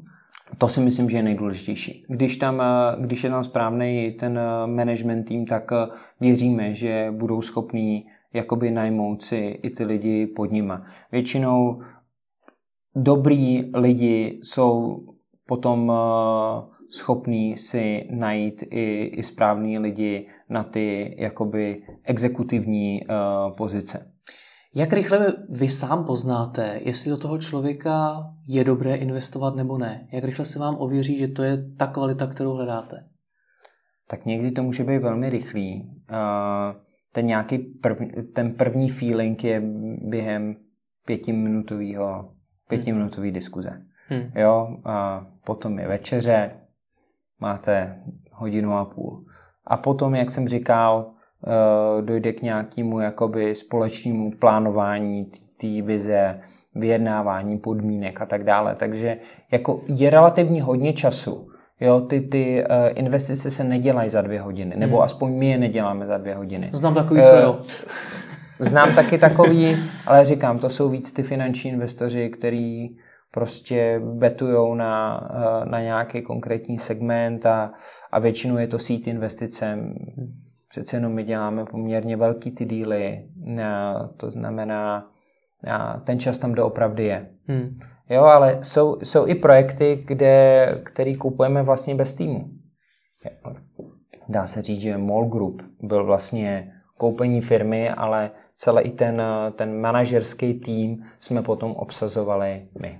[0.58, 2.04] To si myslím, že je nejdůležitější.
[2.08, 5.70] Když, tam, eh, když je tam správný ten eh, management tým, tak
[6.20, 10.86] věříme, že budou schopní jakoby najmout si i ty lidi pod nima.
[11.12, 11.82] Většinou
[12.96, 15.00] dobrý lidi jsou
[15.46, 15.92] potom
[16.98, 24.10] schopní si najít i, i správní lidi na ty jakoby exekutivní uh, pozice.
[24.74, 28.14] Jak rychle vy sám poznáte, jestli do toho člověka
[28.46, 30.08] je dobré investovat nebo ne?
[30.12, 32.96] Jak rychle se vám ověří, že to je ta kvalita, kterou hledáte?
[34.08, 35.90] Tak někdy to může být velmi rychlý.
[37.12, 37.98] Ten nějaký prv,
[38.34, 39.62] ten první feeling je
[40.08, 40.56] během
[41.06, 42.32] pětiminutového
[42.68, 43.70] pětiminutový diskuze.
[44.08, 44.30] Hmm.
[44.34, 46.50] Jo, a potom je večeře,
[47.40, 47.96] máte
[48.32, 49.24] hodinu a půl.
[49.66, 51.10] A potom, jak jsem říkal,
[51.46, 55.24] eh, dojde k nějakému jakoby společnému plánování
[55.60, 56.40] té vize,
[56.74, 58.74] vyjednávání podmínek a tak dále.
[58.74, 59.16] Takže
[59.52, 61.48] jako je relativně hodně času.
[61.80, 65.04] Jo, ty, ty uh, investice se nedělají za dvě hodiny, nebo hmm.
[65.04, 66.70] aspoň my je neděláme za dvě hodiny.
[66.72, 67.58] Znám takový, co jo.
[68.60, 72.96] Eh, znám taky takový, ale říkám, to jsou víc ty finanční investoři, který
[73.34, 77.72] prostě betujou na, eh, na nějaký konkrétní segment a,
[78.12, 79.78] a většinou je to sít investice.
[80.68, 83.28] Přece jenom my děláme poměrně velký ty díly,
[84.16, 85.10] to znamená,
[86.04, 87.28] ten čas tam doopravdy je.
[87.46, 87.78] Hmm.
[88.10, 92.50] Jo, ale jsou, jsou i projekty, kde, který kupujeme vlastně bez týmu.
[94.28, 99.22] Dá se říct, že Mall Group byl vlastně koupení firmy, ale celý i ten,
[99.56, 102.98] ten manažerský tým jsme potom obsazovali my.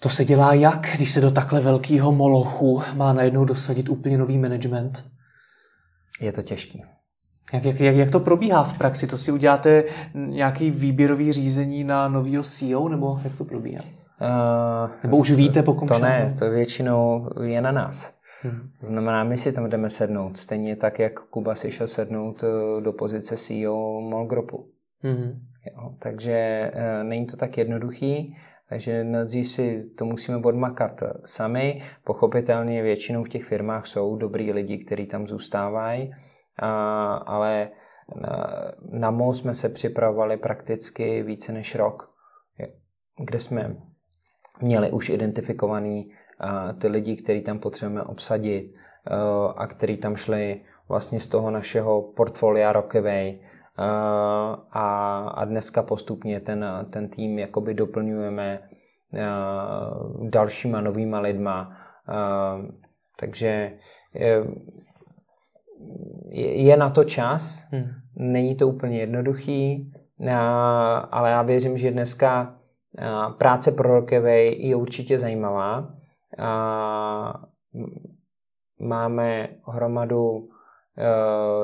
[0.00, 4.38] To se dělá jak, když se do takhle velkého molochu má najednou dosadit úplně nový
[4.38, 5.04] management?
[6.20, 6.82] Je to těžký.
[7.52, 9.06] Jak, jak, jak, jak to probíhá v praxi?
[9.06, 9.84] To si uděláte
[10.14, 13.82] nějaký výběrový řízení na novýho CEO, nebo jak to probíhá?
[13.84, 18.18] Uh, nebo už víte, po kom To ne, to většinou je na nás.
[18.42, 18.70] Hmm.
[18.80, 20.36] To znamená, my si tam jdeme sednout.
[20.36, 24.68] Stejně tak, jak Kuba si šel sednout eh, do pozice CEO Molgropu.
[25.02, 25.40] Hmm.
[25.66, 28.36] Jo, takže uh, není to tak jednoduchý.
[28.68, 31.82] Takže nejdřív si to musíme odmakat sami.
[32.04, 36.10] Pochopitelně většinou v těch firmách jsou dobrý lidi, kteří tam zůstávají,
[37.26, 37.70] ale
[38.20, 38.46] na,
[38.90, 42.10] na MO jsme se připravovali prakticky více než rok,
[43.24, 43.76] kde jsme
[44.60, 46.12] měli už identifikovaný
[46.80, 48.74] ty lidi, který tam potřebujeme obsadit
[49.56, 53.40] a který tam šli vlastně z toho našeho portfolia Rockaway,
[54.70, 58.60] a, a dneska postupně ten, ten tým jakoby doplňujeme
[60.22, 61.76] dalšíma novýma lidma.
[63.16, 63.72] Takže
[64.14, 64.44] je,
[66.62, 67.88] je na to čas, hmm.
[68.16, 69.92] není to úplně jednoduchý,
[71.10, 72.54] ale já věřím, že dneska
[73.38, 75.94] práce pro Rockaway je určitě zajímavá.
[78.80, 80.57] Máme hromadu Eh,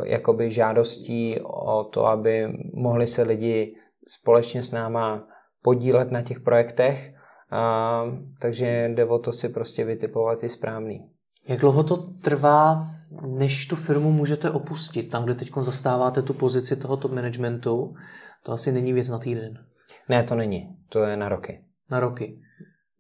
[0.05, 5.29] jakoby žádostí o to, aby mohli se lidi společně s náma
[5.63, 7.15] podílet na těch projektech,
[7.51, 8.05] a,
[8.41, 11.11] takže jde o to si prostě vytipovat i správný.
[11.49, 12.87] Jak dlouho to trvá,
[13.27, 15.11] než tu firmu můžete opustit?
[15.11, 17.95] Tam, kde teď zastáváte tu pozici toho top managementu,
[18.43, 19.65] to asi není věc na týden.
[20.09, 20.77] Ne, to není.
[20.89, 21.65] To je na roky.
[21.91, 22.41] Na roky.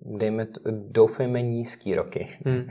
[0.01, 0.47] Dejme,
[0.91, 2.29] doufejme nízký roky.
[2.47, 2.67] Hmm.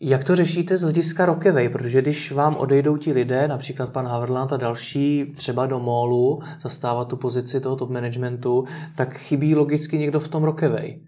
[0.00, 1.68] Jak to řešíte z hlediska Rockaway?
[1.68, 7.08] Protože když vám odejdou ti lidé, například pan Haverland a další, třeba do mólu, zastávat
[7.08, 8.64] tu pozici toho top managementu,
[8.96, 11.00] tak chybí logicky někdo v tom Rockaway.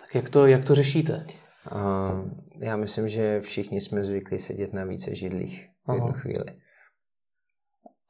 [0.00, 1.26] Tak jak to, jak to řešíte?
[1.72, 6.18] Uh, já myslím, že všichni jsme zvyklí sedět na více židlích v jednu Aha.
[6.18, 6.44] chvíli.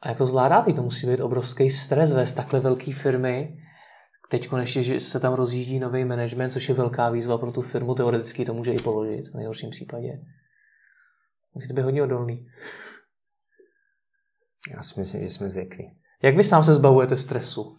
[0.03, 0.73] A jak to zvládáte?
[0.73, 3.59] To musí být obrovský stres vést takhle velké firmy,
[4.29, 7.95] Teď konečně, že se tam rozjíždí nový management, což je velká výzva pro tu firmu,
[7.95, 10.21] teoreticky to může i položit v nejhorším případě.
[11.55, 12.47] Musíte být hodně odolný.
[14.71, 15.99] Já si myslím, že jsme zvyklí.
[16.23, 17.77] Jak vy sám se zbavujete stresu?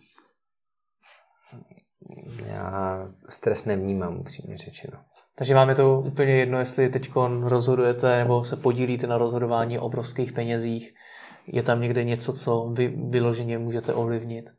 [2.45, 4.99] Já stres nevnímám, upřímně řečeno.
[5.35, 7.12] Takže vám je to úplně jedno, jestli teď
[7.43, 10.93] rozhodujete nebo se podílíte na rozhodování o obrovských penězích.
[11.47, 14.59] Je tam někde něco, co vy vyloženě můžete ovlivnit?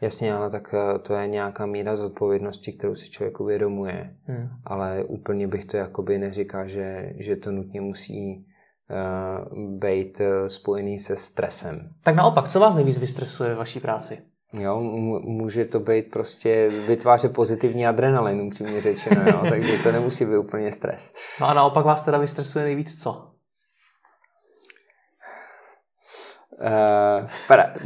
[0.00, 4.16] Jasně, ale tak eh, to je nějaká míra zodpovědnosti, kterou si člověk uvědomuje.
[4.24, 4.48] Hmm.
[4.64, 8.46] Ale úplně bych to jakoby neříkal, že, že to nutně musí
[8.90, 11.90] uh, být uh, spojený se stresem.
[12.04, 14.18] Tak naopak, co vás nejvíc vystresuje ve vaší práci?
[14.52, 14.80] Jo,
[15.24, 19.42] může to být prostě vytvářet pozitivní adrenalin, upřímně řečeno, jo?
[19.50, 21.14] takže to nemusí být úplně stres.
[21.40, 23.35] No a naopak vás teda vystresuje nejvíc co?
[26.60, 27.28] Uh,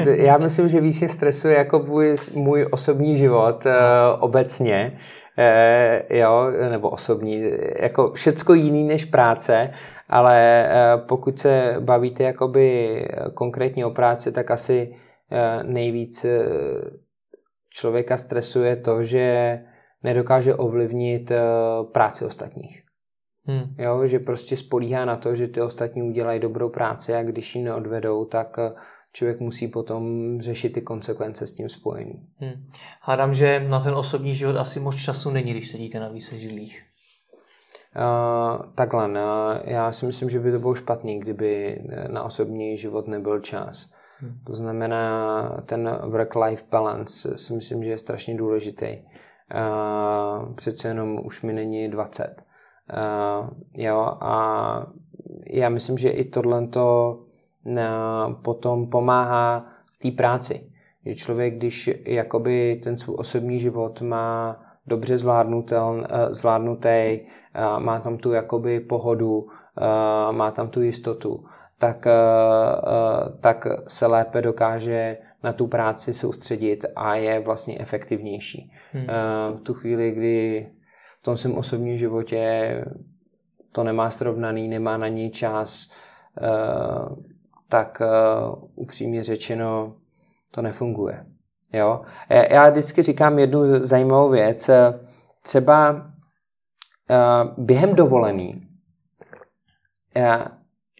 [0.06, 3.72] já myslím, že víc mě stresuje jako můj, můj osobní život uh,
[4.20, 4.98] obecně,
[5.38, 9.70] uh, jo, nebo osobní, jako všecko jiný než práce,
[10.08, 13.04] ale uh, pokud se bavíte jakoby
[13.34, 16.26] konkrétně o práci, tak asi uh, nejvíc
[17.70, 19.58] člověka stresuje to, že
[20.02, 21.36] nedokáže ovlivnit uh,
[21.92, 22.89] práci ostatních.
[23.44, 23.74] Hmm.
[23.78, 27.62] Jo, že prostě spolíhá na to, že ty ostatní udělají dobrou práci a když ji
[27.62, 28.56] neodvedou, tak,
[29.12, 32.26] člověk musí potom řešit ty konsekvence s tím spojený.
[32.36, 32.64] Hmm.
[33.00, 36.86] Hádám, že na ten osobní život asi moc času není, když sedíte na více žilích.
[37.96, 43.08] Uh, takhle, no, já si myslím, že by to bylo špatný, kdyby na osobní život
[43.08, 43.90] nebyl čas.
[44.18, 44.38] Hmm.
[44.46, 48.98] To znamená, ten work-life balance si myslím, že je strašně důležitý.
[49.54, 52.42] Uh, přece jenom už mi není 20.
[52.92, 54.86] Uh, jo, a
[55.46, 57.18] já myslím, že i tohle to
[58.42, 60.70] potom pomáhá v té práci.
[61.06, 65.16] Že člověk, když jakoby ten svůj osobní život má dobře
[66.30, 67.20] zvládnutý,
[67.78, 69.48] má tam tu jakoby pohodu,
[70.30, 71.44] má tam tu jistotu,
[71.78, 72.06] tak,
[73.40, 78.72] tak se lépe dokáže na tu práci soustředit a je vlastně efektivnější.
[78.92, 79.06] Hmm.
[79.56, 80.68] V tu chvíli, kdy
[81.20, 82.84] v tom svém osobním životě
[83.72, 85.90] to nemá srovnaný, nemá na něj čas,
[87.68, 88.02] tak
[88.74, 89.94] upřímně řečeno
[90.50, 91.26] to nefunguje.
[91.72, 92.00] Jo?
[92.50, 94.70] Já vždycky říkám jednu zajímavou věc.
[95.42, 98.68] Třeba uh, během dovolený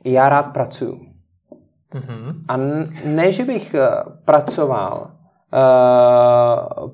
[0.05, 1.01] já rád pracuju.
[1.95, 2.45] Mm-hmm.
[2.49, 2.57] A
[3.09, 3.75] ne, že bych
[4.25, 5.11] pracoval,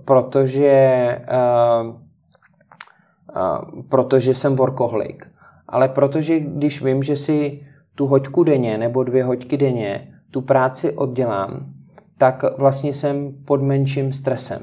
[0.04, 1.20] protože,
[3.88, 5.26] protože jsem workoholik,
[5.68, 7.60] ale protože když vím, že si
[7.94, 11.66] tu hoďku denně nebo dvě hoďky denně tu práci oddělám,
[12.18, 14.62] tak vlastně jsem pod menším stresem.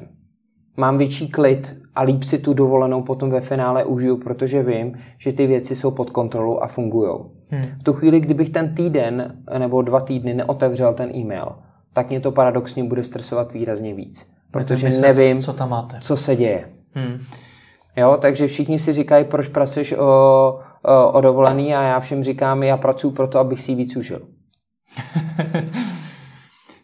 [0.76, 5.32] Mám větší klid a líp si tu dovolenou potom ve finále užiju, protože vím, že
[5.32, 7.10] ty věci jsou pod kontrolou a fungují.
[7.48, 7.64] Hmm.
[7.80, 11.52] V tu chvíli, kdybych ten týden nebo dva týdny neotevřel ten e-mail,
[11.92, 14.30] tak mě to paradoxně bude stresovat výrazně víc.
[14.50, 15.98] Protože myslet, nevím, co, tam máte.
[16.00, 16.68] co se děje.
[16.94, 17.18] Hmm.
[17.96, 20.06] Jo, takže všichni si říkají, proč pracuješ o,
[20.82, 24.20] o, o dovolený a já všem říkám, já pracuji proto, abych si víc užil.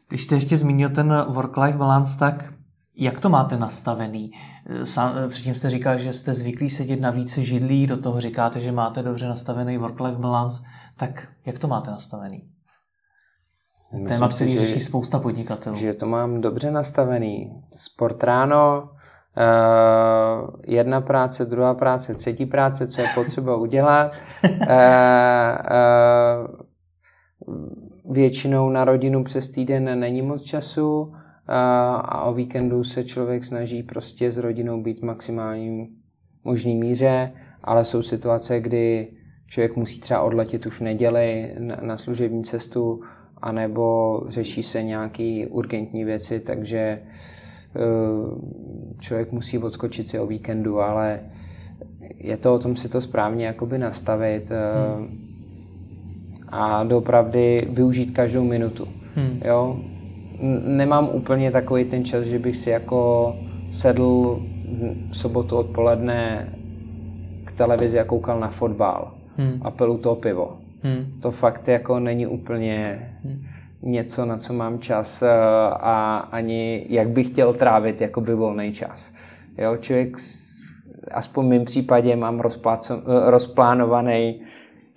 [0.09, 2.53] Když jste ještě zmínil ten work-life balance, tak
[2.97, 4.31] jak to máte nastavený?
[4.85, 8.73] Sám, předtím jste říkal, že jste zvyklí sedět na více židlí, do toho říkáte, že
[8.73, 10.63] máte dobře nastavený work-life balance,
[10.97, 12.43] tak jak to máte nastavený?
[13.93, 15.77] Myslím Téma, který si, řeší že, spousta podnikatelů.
[15.77, 17.63] Že to mám dobře nastavený.
[17.77, 18.91] Sport ráno,
[19.37, 24.13] uh, jedna práce, druhá práce, třetí práce, co je potřeba udělat.
[24.45, 24.51] Uh,
[27.47, 31.13] uh, většinou na rodinu přes týden není moc času
[32.03, 35.89] a o víkendu se člověk snaží prostě s rodinou být maximálním
[36.45, 37.33] možný míře,
[37.65, 39.09] ale jsou situace, kdy
[39.47, 43.01] člověk musí třeba odletět už v neděli na služební cestu,
[43.43, 47.01] anebo řeší se nějaké urgentní věci, takže e,
[48.99, 51.21] člověk musí odskočit si o víkendu, ale
[52.17, 54.51] je to o tom si to správně jakoby nastavit.
[54.51, 54.57] E,
[54.97, 55.31] hmm
[56.51, 58.89] a doopravdy využít každou minutu.
[59.15, 59.41] Hmm.
[59.45, 59.77] Jo?
[60.67, 63.35] Nemám úplně takový ten čas, že bych si jako
[63.71, 64.43] sedl
[65.11, 66.49] v sobotu odpoledne
[67.45, 69.61] k televizi a koukal na fotbal hmm.
[69.63, 70.59] a pil to pivo.
[70.83, 71.07] Hmm.
[71.21, 73.43] To fakt jako není úplně hmm.
[73.83, 75.29] Něco, na co mám čas eh,
[75.71, 79.15] a ani jak bych chtěl trávit jako by volný čas.
[79.59, 80.17] Jo, člověk,
[81.13, 82.43] aspoň v mém případě mám
[83.07, 84.41] rozplánovaný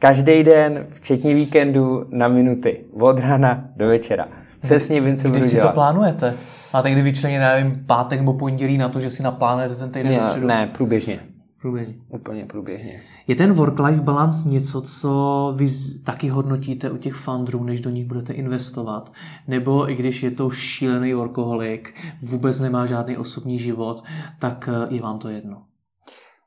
[0.04, 2.86] Každý den, včetně víkendu, na minuty.
[2.94, 4.28] Od rána do večera.
[4.62, 5.68] Přesně vím, co Kdy si dělat.
[5.68, 6.34] to plánujete?
[6.74, 10.46] Máte kdy vyčleně, nevím, pátek nebo pondělí na to, že si naplánujete ten týden ne,
[10.46, 11.20] Ne, průběžně.
[11.62, 11.94] Průběžně.
[12.10, 13.02] Úplně průběžně.
[13.28, 15.68] Je ten work-life balance něco, co vy
[16.06, 19.12] taky hodnotíte u těch fundrů, než do nich budete investovat?
[19.48, 24.04] Nebo i když je to šílený workoholik, vůbec nemá žádný osobní život,
[24.40, 25.64] tak je vám to jedno?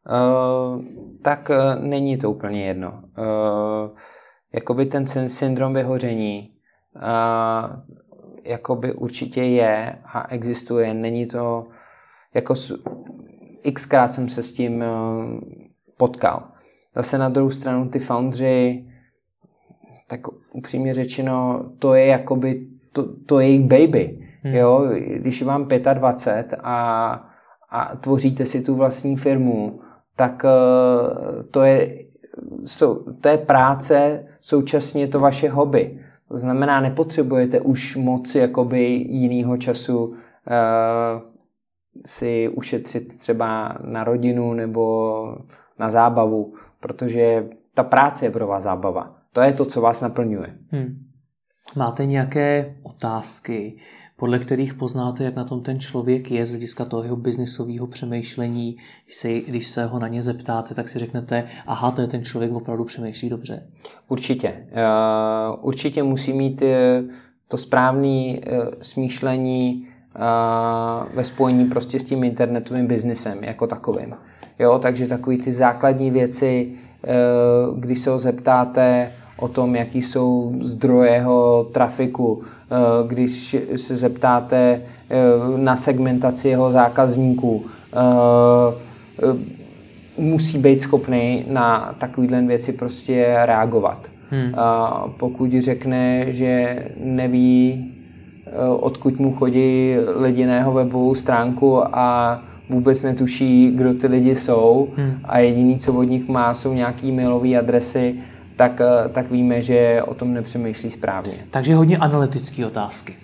[0.06, 0.84] Uh,
[1.22, 2.90] tak uh, není to úplně jedno.
[2.90, 3.98] Uh,
[4.54, 6.50] jakoby ten syndrom vyhoření
[6.96, 7.02] uh,
[8.44, 10.94] jakoby určitě je a existuje.
[10.94, 11.66] Není to
[12.34, 12.54] jako
[13.74, 15.40] xkrát jsem se s tím uh,
[15.96, 16.48] potkal.
[16.96, 18.84] Zase na druhou stranu ty foundři
[20.08, 20.20] tak
[20.52, 24.18] upřímně řečeno, to je jakoby, to, to je jejich baby.
[24.42, 24.54] Hmm.
[24.54, 24.88] Jo?
[25.16, 27.12] Když vám 25 a,
[27.70, 29.80] a tvoříte si tu vlastní firmu,
[30.16, 32.04] tak eh, to je,
[33.20, 36.00] to je práce, současně to vaše hobby.
[36.28, 40.16] To znamená, nepotřebujete už moc jakoby jinýho času uh,
[42.06, 45.12] si ušetřit třeba na rodinu nebo
[45.78, 49.16] na zábavu, protože ta práce je pro vás zábava.
[49.32, 50.54] To je to, co vás naplňuje.
[50.70, 51.06] Hmm.
[51.76, 53.76] Máte nějaké otázky,
[54.16, 58.76] podle kterých poznáte, jak na tom ten člověk je z hlediska toho jeho biznisového přemýšlení.
[59.04, 62.24] Když se, když se ho na ně zeptáte, tak si řeknete, aha, to je ten
[62.24, 63.66] člověk opravdu přemýšlí dobře.
[64.08, 64.66] Určitě.
[64.70, 66.68] Uh, určitě musí mít uh,
[67.48, 68.40] to správné
[68.82, 69.88] smýšlení
[71.14, 74.14] ve spojení prostě s tím internetovým biznesem jako takovým.
[74.58, 76.68] Jo, takže takový ty základní věci,
[77.78, 82.42] když se ho zeptáte o tom, jaký jsou zdroje jeho trafiku,
[83.06, 84.82] když se zeptáte
[85.56, 87.64] na segmentaci jeho zákazníků,
[90.18, 94.08] musí být schopný na takovýhle věci prostě reagovat.
[94.30, 94.52] Hmm.
[94.56, 97.92] A pokud řekne, že neví,
[98.80, 104.88] odkud mu chodí lidi na jeho webovou stránku a vůbec netuší, kdo ty lidi jsou
[104.96, 105.20] hmm.
[105.24, 108.14] a jediný, co od nich má, jsou nějaký mailové adresy,
[108.56, 111.34] tak, e, tak víme, že o tom nepřemýšlí správně.
[111.50, 113.14] Takže hodně analytické otázky.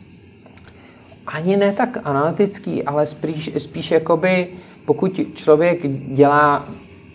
[1.27, 4.49] Ani ne tak analytický, ale spíš, spíš jakoby,
[4.85, 5.79] pokud člověk
[6.15, 6.69] dělá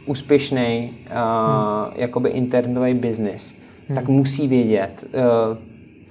[0.06, 1.94] úspěšný uh, hmm.
[1.96, 3.96] jakoby internetový biznis, hmm.
[3.96, 5.58] tak musí vědět, uh,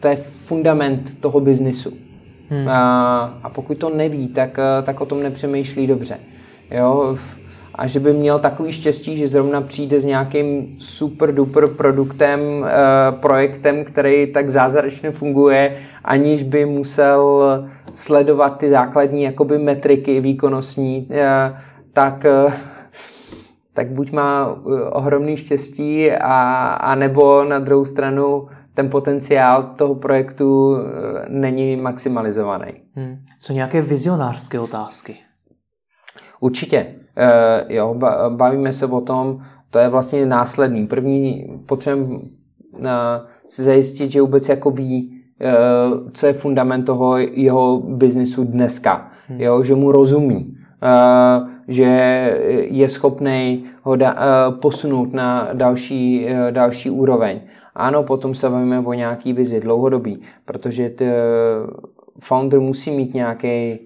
[0.01, 1.93] to je fundament toho biznisu.
[2.51, 2.67] Hmm.
[2.67, 2.73] Uh,
[3.43, 6.19] a pokud to neví, tak, uh, tak o tom nepřemýšlí dobře.
[6.71, 7.17] Jo?
[7.75, 12.67] A že by měl takový štěstí, že zrovna přijde s nějakým super duper produktem, uh,
[13.21, 17.43] projektem, který tak zázračně funguje, aniž by musel
[17.93, 21.59] sledovat ty základní jakoby metriky výkonnostní, uh,
[21.93, 22.27] tak
[23.77, 24.57] tak buď má
[24.91, 30.79] ohromný štěstí a, a nebo na druhou stranu ten potenciál toho projektu uh,
[31.29, 32.73] není maximalizovaný.
[32.95, 33.17] Hmm.
[33.41, 35.17] Co nějaké vizionářské otázky?
[36.41, 36.87] Určitě.
[36.87, 37.95] Uh, jo,
[38.29, 39.39] bavíme se o tom,
[39.71, 40.87] to je vlastně následný.
[40.87, 42.21] První potřebujeme uh,
[43.49, 49.11] si zajistit, že vůbec jako ví, uh, co je fundament toho jeho biznisu dneska.
[49.29, 49.41] Hmm.
[49.41, 50.57] Jo, že mu rozumí.
[50.83, 51.85] Uh, že
[52.71, 57.41] je schopný ho da, eh, posunout na další, eh, další úroveň.
[57.77, 61.05] Ano, potom se bavíme o nějaký vizi dlouhodobý, protože t,
[62.21, 63.79] founder musí mít nějaký,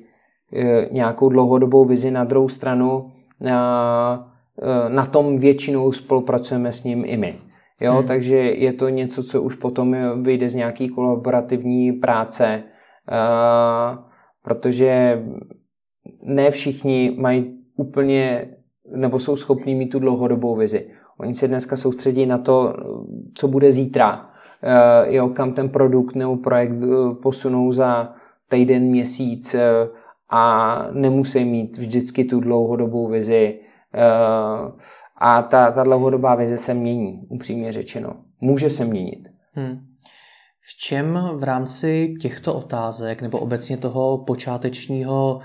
[0.53, 3.13] eh, nějakou dlouhodobou vizi na druhou stranu.
[3.41, 4.27] Na,
[4.89, 7.35] na tom většinou spolupracujeme s ním i my.
[7.81, 8.07] Jo, hmm.
[8.07, 12.63] takže je to něco, co už potom vyjde z nějaký kolaborativní práce,
[13.11, 13.99] uh,
[14.43, 15.23] protože
[16.23, 18.49] ne všichni mají úplně,
[18.97, 20.91] nebo jsou schopní mít tu dlouhodobou vizi.
[21.21, 22.75] Oni se dneska soustředí na to,
[23.35, 24.31] co bude zítra,
[24.63, 28.15] eh, jo, kam ten produkt nebo projekt eh, posunou za
[28.49, 29.89] týden, měsíc eh,
[30.31, 33.61] a nemusí mít vždycky tu dlouhodobou vizi.
[35.17, 38.17] A ta, ta dlouhodobá vize se mění, upřímně řečeno.
[38.41, 39.29] Může se měnit.
[39.53, 39.79] Hmm.
[40.61, 45.41] V čem v rámci těchto otázek nebo obecně toho počátečního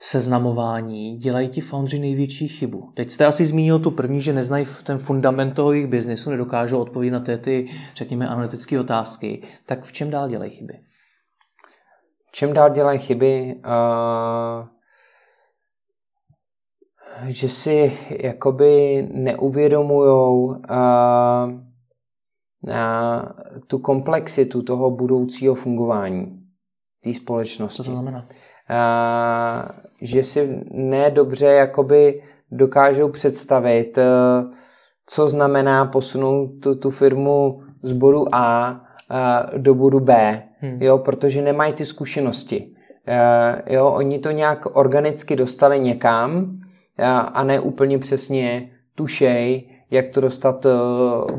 [0.00, 2.92] seznamování dělají ti foundři největší chybu.
[2.96, 7.12] Teď jste asi zmínil tu první, že neznají ten fundament toho jejich biznesu, nedokážou odpovědět
[7.12, 9.42] na ty, ty řekněme, analytické otázky.
[9.66, 10.74] Tak v čem dál dělají chyby?
[12.28, 13.54] V čem dál dělají chyby?
[13.66, 14.68] Uh,
[17.26, 20.54] že si jakoby neuvědomujou uh,
[22.62, 22.72] uh,
[23.66, 26.40] tu komplexitu toho budoucího fungování
[27.04, 27.76] té společnosti.
[27.76, 28.28] Co to znamená?
[30.00, 34.04] Že si nedobře jakoby dokážou představit, eh,
[35.06, 40.82] co znamená posunout tu, tu firmu z bodu A eh, do bodu B, hmm.
[40.82, 42.70] jo, protože nemají ty zkušenosti.
[43.06, 46.58] Eh, jo, oni to nějak organicky dostali někam
[47.32, 50.66] a ne úplně přesně tušej, jak to dostat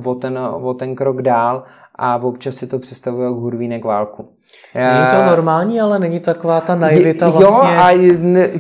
[0.06, 1.64] o ten, o ten krok dál
[1.96, 4.30] a občas si to představuje jako hurvínek válku.
[4.76, 7.46] Není to normální, ale není taková ta naivita vlastně.
[7.48, 7.92] Jo, a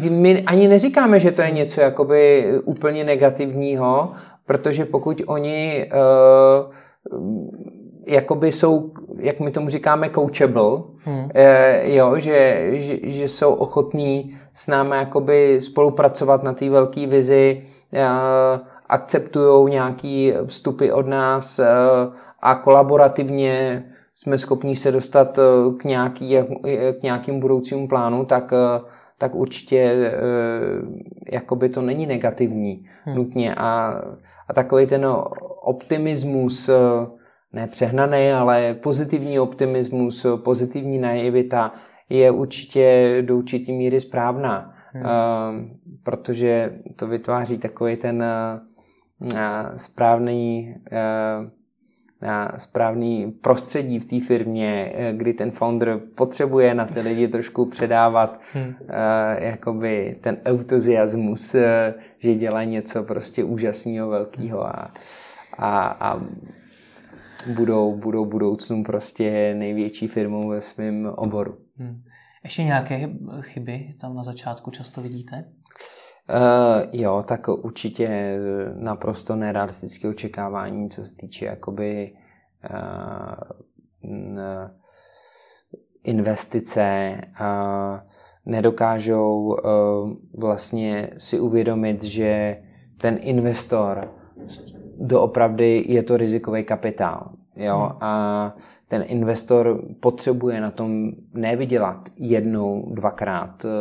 [0.10, 4.12] my ani neříkáme, že to je něco jakoby úplně negativního,
[4.46, 6.74] protože pokud oni uh,
[8.08, 11.24] jakoby jsou, jak my tomu říkáme, coachable, hmm.
[11.24, 11.30] uh,
[11.84, 18.00] jo, že, že, že jsou ochotní s námi jakoby spolupracovat na té velké vizi, uh,
[18.90, 21.66] akceptují nějaký vstupy od nás uh,
[22.42, 23.84] a kolaborativně
[24.16, 25.42] jsme schopni se dostat eh,
[25.78, 26.36] k, nějaký,
[27.00, 28.82] k nějakým budoucímu plánu, tak, eh,
[29.18, 30.12] tak určitě eh,
[31.32, 33.16] jakoby to není negativní hmm.
[33.16, 34.02] nutně a,
[34.48, 35.08] a takový ten
[35.62, 36.70] optimismus,
[37.54, 41.74] ne přehnaný, ale pozitivní optimismus, pozitivní naivita
[42.10, 45.80] je určitě do určitý míry správná, hmm.
[46.04, 48.24] protože to vytváří takový ten
[49.76, 50.76] správný
[52.58, 58.42] správný prostředí v té firmě, eh, kdy ten founder potřebuje na ty lidi trošku předávat
[58.54, 58.68] hmm.
[58.68, 58.74] uh,
[59.38, 61.62] jakoby ten entuziasmus, uh,
[62.20, 64.92] že dělá něco prostě úžasného, velkého a,
[65.58, 66.22] a, a
[67.54, 71.58] budou, budou budoucnu prostě největší firmou ve svém oboru.
[71.78, 72.02] Hmm.
[72.44, 73.10] Ještě nějaké
[73.42, 75.46] chyby tam na začátku často vidíte?
[76.30, 78.40] Uh, jo, tak určitě
[78.76, 82.14] naprosto nerealistické očekávání, co se týče jakoby
[82.70, 84.70] uh,
[86.04, 87.18] investice.
[87.42, 88.00] Uh,
[88.46, 89.58] nedokážou uh,
[90.40, 92.58] vlastně si uvědomit, že
[92.98, 94.12] ten investor
[95.00, 97.32] doopravdy je to rizikový kapitál.
[97.56, 97.78] Jo?
[97.78, 97.98] Hmm.
[98.02, 98.56] A
[98.88, 103.72] ten investor potřebuje na tom nevydělat jednou, dvakrát uh,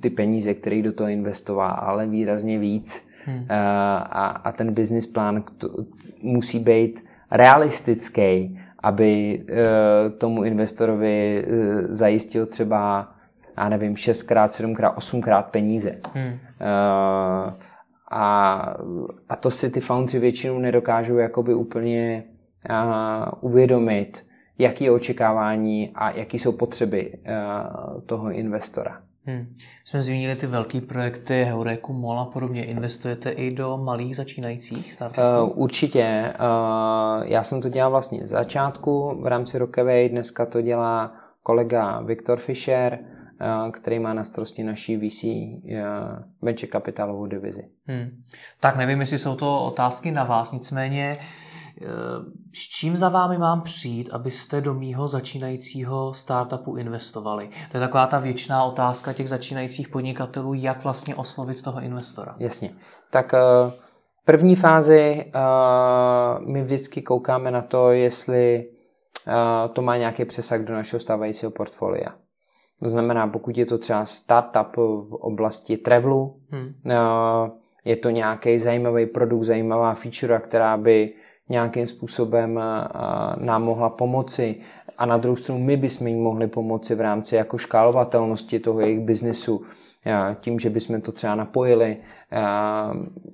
[0.00, 3.08] ty peníze, které do toho investoval, ale výrazně víc.
[3.24, 3.38] Hmm.
[3.38, 5.44] Uh, a, a ten business plán
[6.24, 13.08] musí být realistický, aby uh, tomu investorovi uh, zajistil třeba
[13.58, 15.98] já nevím, 6x, 7x, 8x peníze.
[16.14, 16.38] Hmm.
[18.10, 18.74] A,
[19.28, 22.24] a to si ty foundry většinou nedokážou jakoby úplně
[23.40, 24.26] uvědomit,
[24.58, 27.12] jaký je očekávání a jaký jsou potřeby
[28.06, 29.00] toho investora.
[29.26, 29.56] Hmm.
[29.84, 32.64] Jsme zmínili ty velké projekty Heureku, MOL a podobně.
[32.64, 35.20] Investujete i do malých začínajících startupů?
[35.42, 36.34] Uh, určitě.
[36.40, 40.08] Uh, já jsem to dělal vlastně z začátku v rámci Rockaway.
[40.08, 42.98] Dneska to dělá kolega Viktor Fischer
[43.72, 45.24] který má na starosti naší VC
[46.42, 47.68] venture kapitálovou divizi.
[47.86, 48.22] Hmm.
[48.60, 51.18] Tak nevím, jestli jsou to otázky na vás, nicméně e,
[52.54, 57.48] s čím za vámi mám přijít, abyste do mýho začínajícího startupu investovali?
[57.70, 62.36] To je taková ta věčná otázka těch začínajících podnikatelů, jak vlastně oslovit toho investora.
[62.38, 62.70] Jasně.
[63.10, 63.38] Tak e,
[64.24, 65.30] první fázi e,
[66.46, 68.68] my vždycky koukáme na to, jestli
[69.72, 72.14] to má nějaký přesah do našeho stávajícího portfolia.
[72.82, 76.74] To znamená, pokud je to třeba startup v oblasti travelu, hmm.
[76.86, 77.50] Eh,
[77.84, 81.14] je to nějaký zajímavý produkt, zajímavá feature, která by
[81.48, 82.88] nějakým způsobem eh,
[83.44, 84.56] nám mohla pomoci
[84.98, 89.00] a na druhou stranu my bychom jim mohli pomoci v rámci jako škálovatelnosti toho jejich
[89.00, 89.62] biznesu,
[90.06, 91.96] eh, tím, že bychom to třeba napojili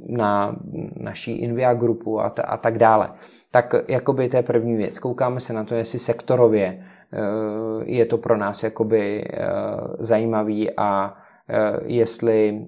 [0.08, 0.56] na
[0.96, 3.10] naší Invia grupu a, t- a tak dále.
[3.50, 4.98] Tak jakoby to je první věc.
[4.98, 9.46] Koukáme se na to, jestli sektorově Eh, je to pro nás jakoby eh,
[9.98, 11.16] zajímavý a
[11.48, 12.66] eh, jestli,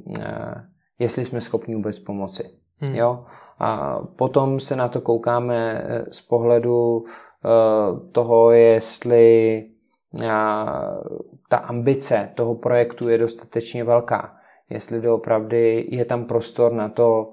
[0.99, 2.51] jestli jsme schopni vůbec pomoci.
[2.79, 2.95] Hmm.
[2.95, 3.25] Jo?
[3.61, 7.05] A potom se na to koukáme z pohledu
[8.13, 9.67] toho, jestli
[11.49, 14.37] ta ambice toho projektu je dostatečně velká.
[14.71, 17.33] Jestli doopravdy je tam prostor na to,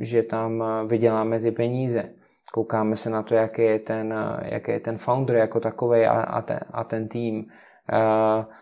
[0.00, 2.10] že tam vyděláme ty peníze
[2.52, 6.42] koukáme se na to, jaký je ten, jaký je ten founder jako takový a, a,
[6.42, 7.46] ten, a ten tým.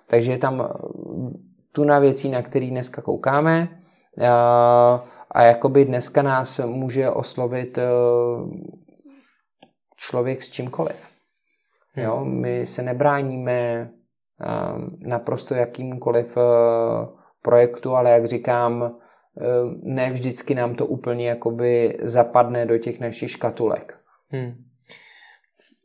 [0.07, 0.68] Takže je tam
[1.72, 3.68] tu na věcí, na který dneska koukáme
[4.18, 5.01] uh,
[5.31, 8.53] a jakoby dneska nás může oslovit uh,
[9.97, 10.97] člověk s čímkoliv.
[11.93, 12.07] Hmm.
[12.07, 13.91] Jo, my se nebráníme
[14.41, 16.43] uh, naprosto jakýmkoliv uh,
[17.43, 18.99] projektu, ale jak říkám,
[19.41, 23.99] Eh, ne vždycky nám to úplně jakoby zapadne do těch našich škatulek.
[24.29, 24.55] Hmm.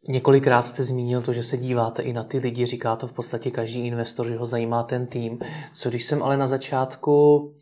[0.09, 3.51] Několikrát jste zmínil to, že se díváte i na ty lidi, říká to v podstatě
[3.51, 5.39] každý investor, že ho zajímá ten tým.
[5.73, 7.53] Co když jsem ale na začátku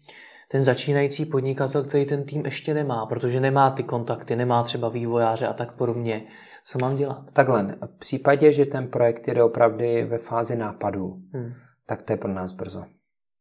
[0.51, 5.47] ten začínající podnikatel, který ten tým ještě nemá, protože nemá ty kontakty, nemá třeba vývojáře
[5.47, 6.23] a tak podobně.
[6.63, 7.31] Co mám dělat?
[7.33, 11.53] Takhle, v případě, že ten projekt je opravdu ve fázi nápadu, hmm.
[11.87, 12.83] tak to je pro nás brzo.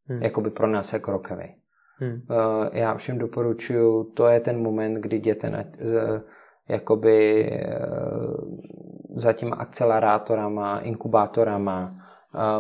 [0.07, 0.23] Hmm.
[0.23, 1.55] Jakoby pro nás jako rokový.
[1.97, 2.23] Hmm.
[2.31, 6.21] Eh, já všem doporučuju, to je ten moment, kdy jděte na, eh,
[6.69, 7.79] jakoby eh,
[9.15, 11.93] za těma akcelerátorama, inkubátorama,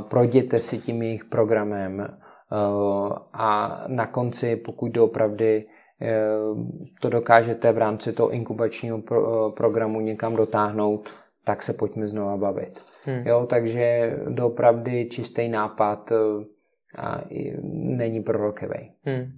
[0.09, 2.17] projděte si tím jejich programem
[3.33, 5.67] a na konci, pokud doopravdy
[7.01, 9.03] to dokážete v rámci toho inkubačního
[9.57, 11.09] programu někam dotáhnout,
[11.45, 12.81] tak se pojďme znova bavit.
[13.05, 13.27] Hmm.
[13.27, 16.13] Jo, takže doopravdy čistý nápad
[16.99, 17.21] a
[17.73, 18.93] není prorokový.
[19.05, 19.33] Hmm.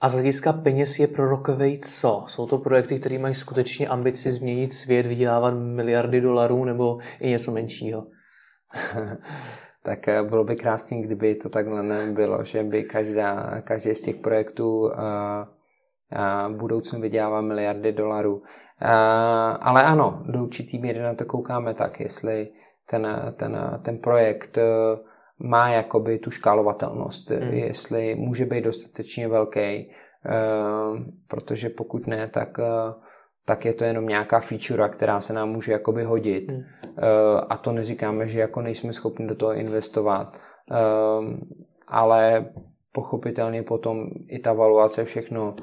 [0.00, 2.24] A z hlediska peněz je prorokový co?
[2.26, 7.52] Jsou to projekty, které mají skutečně ambici změnit svět, vydělávat miliardy dolarů nebo i něco
[7.52, 8.06] menšího?
[9.84, 14.16] tak eh, bylo by krásně, kdyby to takhle nebylo, že by každá, každý z těch
[14.16, 15.48] projektů a,
[16.12, 18.42] a budoucnu vydělával miliardy dolarů.
[18.80, 22.48] A, ale ano, do určitý míry na to koukáme tak, jestli
[22.90, 24.58] ten, ten, ten projekt
[25.38, 27.52] má jakoby tu škálovatelnost, hmm.
[27.52, 29.90] jestli může být dostatečně velký, eh,
[31.28, 32.94] protože pokud ne, tak, eh,
[33.44, 36.50] tak je to jenom nějaká feature, která se nám může jakoby hodit.
[36.50, 36.62] Hmm.
[36.84, 40.36] Eh, a to neříkáme, že jako nejsme schopni do toho investovat,
[41.88, 42.46] ale
[42.92, 45.56] pochopitelně potom i ta valuace všechno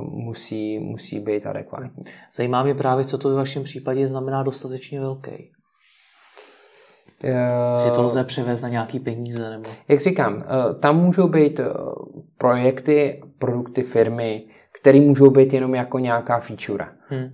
[0.00, 2.04] musí, musí být adekvátní.
[2.32, 5.52] Zajímá mě právě, co to ve vašem případě znamená dostatečně velký.
[7.84, 9.50] Že to lze převést na nějaký peníze?
[9.50, 9.70] Nebo...
[9.88, 10.42] Jak říkám,
[10.80, 11.60] tam můžou být
[12.38, 14.46] projekty, produkty firmy,
[14.84, 17.30] které můžou být jenom jako nějaká feature, hmm.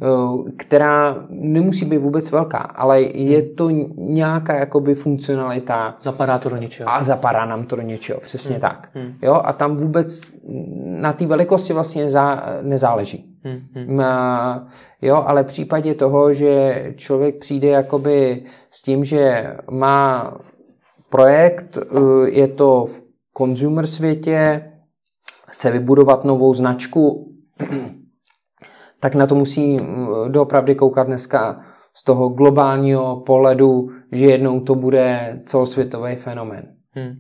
[0.57, 5.95] která nemusí být vůbec velká, ale je to nějaká jakoby funkcionalita.
[6.03, 6.91] Zapadá to do něčeho.
[6.91, 8.61] A zapadá nám to do něčeho, přesně hmm.
[8.61, 8.89] tak.
[8.95, 9.15] Hmm.
[9.23, 10.21] Jo, a tam vůbec
[10.85, 13.37] na té velikosti vlastně nezá, nezáleží.
[13.45, 13.61] Hmm.
[13.75, 14.01] Hmm.
[15.03, 20.33] Jo, ale v případě toho, že člověk přijde jakoby s tím, že má
[21.09, 23.03] projekt, e, je to v
[23.39, 24.63] consumer světě,
[25.49, 27.30] chce vybudovat novou značku,
[29.01, 31.61] tak na to musí mm, doopravdy koukat dneska
[31.95, 36.75] z toho globálního pohledu, že jednou to bude celosvětový fenomén.
[36.91, 37.13] Hmm.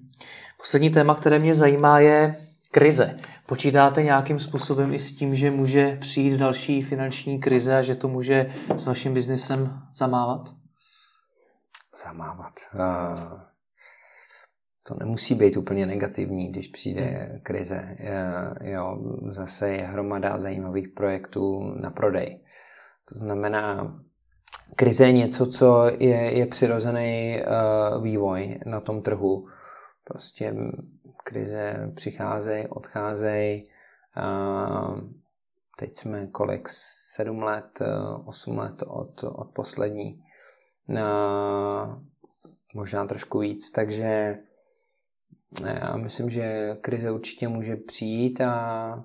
[0.58, 2.34] Poslední téma, které mě zajímá, je
[2.70, 3.18] krize.
[3.46, 8.08] Počítáte nějakým způsobem i s tím, že může přijít další finanční krize a že to
[8.08, 10.54] může s vaším biznesem zamávat?
[12.04, 12.52] Zamávat.
[12.74, 13.49] Uh,
[14.82, 17.40] to nemusí být úplně negativní, když přijde hmm.
[17.42, 17.96] krize.
[18.60, 22.40] Jo, zase je hromada zajímavých projektů na prodej.
[23.12, 23.94] To znamená,
[24.76, 29.48] krize je něco, co je, je přirozený uh, vývoj na tom trhu.
[30.04, 30.54] Prostě
[31.24, 33.68] krize přicházejí, odcházejí.
[35.78, 36.68] Teď jsme kolik?
[37.14, 37.78] Sedm let,
[38.24, 40.22] osm let od, od poslední.
[42.74, 44.38] Možná trošku víc, takže
[45.64, 49.04] já myslím, že krize určitě může přijít a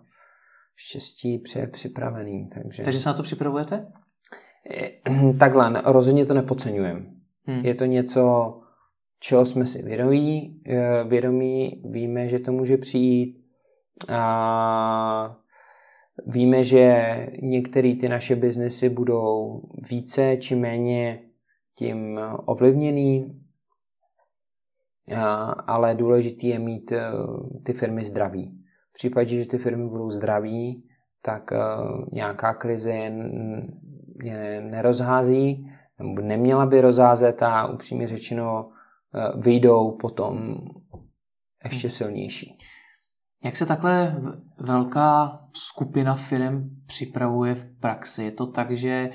[0.76, 2.50] štěstí pře připravený.
[2.54, 2.84] Takže...
[2.84, 3.88] takže se na to připravujete?
[5.40, 7.06] Takhle, rozhodně to nepodceňujeme.
[7.46, 7.60] Hmm.
[7.66, 8.54] Je to něco,
[9.20, 13.46] čeho jsme si vědomí, eh, vědomí, víme, že to může přijít
[14.10, 15.38] a
[16.28, 21.22] víme, že některé ty naše biznesy budou více či méně
[21.76, 23.42] tím ovlivněný,
[25.68, 27.12] ale důležitý je mít eh,
[27.64, 28.58] ty firmy zdraví.
[28.90, 30.84] V případě, že ty firmy budou zdraví,
[31.22, 31.58] tak eh,
[32.12, 32.92] nějaká krize
[34.24, 40.58] je, nerozhází, nebo neměla by rozházet a upřímně řečeno eh, vyjdou potom
[41.64, 42.58] ještě silnější.
[43.44, 44.16] Jak se takhle
[44.60, 48.24] velká skupina firm připravuje v praxi?
[48.24, 49.10] Je to tak, že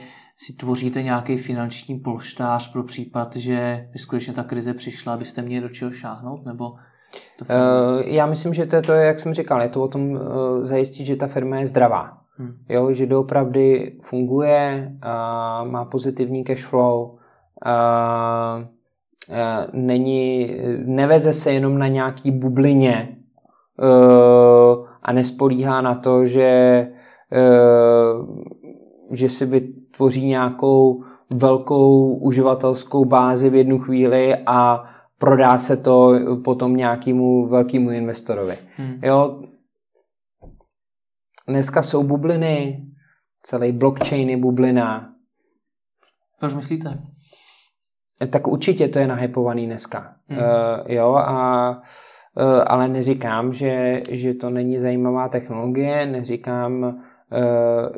[0.45, 5.63] si tvoříte nějaký finanční polštář pro případ, že by skutečně ta krize přišla, abyste měli
[5.63, 6.47] do čeho šáhnout?
[6.47, 6.65] Nebo
[7.39, 10.11] to uh, já myslím, že to je to, jak jsem říkal, je to o tom
[10.11, 10.19] uh,
[10.63, 12.19] zajistit, že ta firma je zdravá.
[12.37, 12.57] Hmm.
[12.69, 17.19] Jo, že doopravdy funguje, uh, má pozitivní cash flow,
[19.73, 23.17] není, neveze se jenom na nějaký bublině
[25.03, 26.87] a nespolíhá na to, že,
[29.11, 34.85] že si by tvoří nějakou velkou uživatelskou bázi v jednu chvíli a
[35.19, 36.13] prodá se to
[36.45, 38.59] potom nějakému velkému investorovi.
[38.77, 39.01] Hmm.
[39.03, 39.43] Jo,
[41.49, 42.85] dneska jsou bubliny,
[43.43, 45.15] celý blockchain je bublina.
[46.41, 46.99] Proč myslíte?
[48.31, 50.15] Tak určitě to je nahypovaný dneska.
[50.29, 50.39] Hmm.
[50.39, 50.45] Uh,
[50.93, 56.93] jo, a uh, ale neříkám, že, že to není zajímavá technologie, neříkám, uh,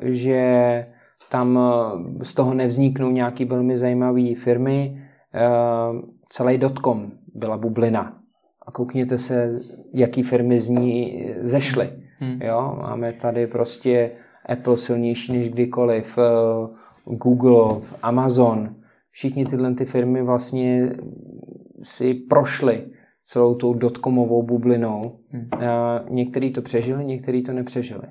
[0.03, 0.87] že
[1.33, 5.03] tam eh, z toho nevzniknou nějaký velmi zajímavé firmy.
[5.35, 5.41] Eh,
[6.29, 8.19] celý dotcom byla bublina.
[8.67, 9.59] A koukněte se,
[9.95, 11.91] jaký firmy z ní zešly.
[12.19, 12.43] Hmm.
[12.43, 14.11] Jo, máme tady prostě
[14.47, 16.23] Apple silnější než kdykoliv, eh,
[17.05, 18.75] Google, Amazon.
[19.11, 20.93] Všichni tyhle ty firmy vlastně
[21.83, 22.87] si prošly
[23.25, 25.19] celou tou dotcomovou bublinou.
[25.31, 25.49] Hmm.
[26.09, 28.07] Některý to přežili, některý to nepřežili.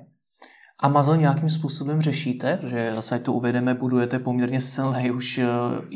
[0.82, 5.46] Amazon nějakým způsobem řešíte, že zase to uvedeme, budujete poměrně silný už eh,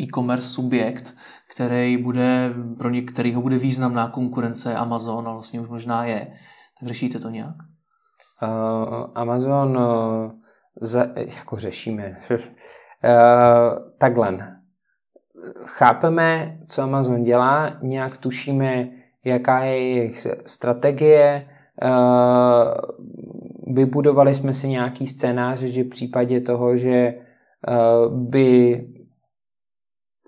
[0.01, 1.14] e-commerce subjekt,
[1.55, 6.26] který bude, pro některého bude významná konkurence Amazon a vlastně už možná je.
[6.80, 7.55] Tak řešíte to nějak?
[8.43, 10.30] Uh, Amazon uh,
[10.80, 12.16] za, jako řešíme.
[12.30, 12.39] uh,
[13.99, 14.57] takhle.
[15.64, 18.89] Chápeme, co Amazon dělá, nějak tušíme,
[19.24, 21.49] jaká je jejich strategie,
[21.82, 22.97] uh,
[23.67, 27.14] vybudovali jsme si nějaký scénář, že v případě toho, že eh,
[28.11, 28.81] by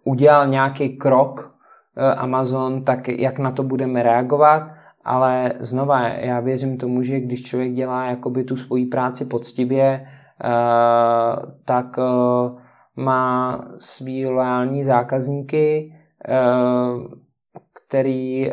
[0.04, 1.54] udělal nějaký krok
[1.96, 4.62] eh, Amazon, tak jak na to budeme reagovat,
[5.04, 10.48] ale znova já věřím tomu, že když člověk dělá jakoby tu svoji práci poctivě, eh,
[11.64, 11.98] tak
[12.96, 15.94] má svý loajální zákazníky,
[17.86, 18.50] který,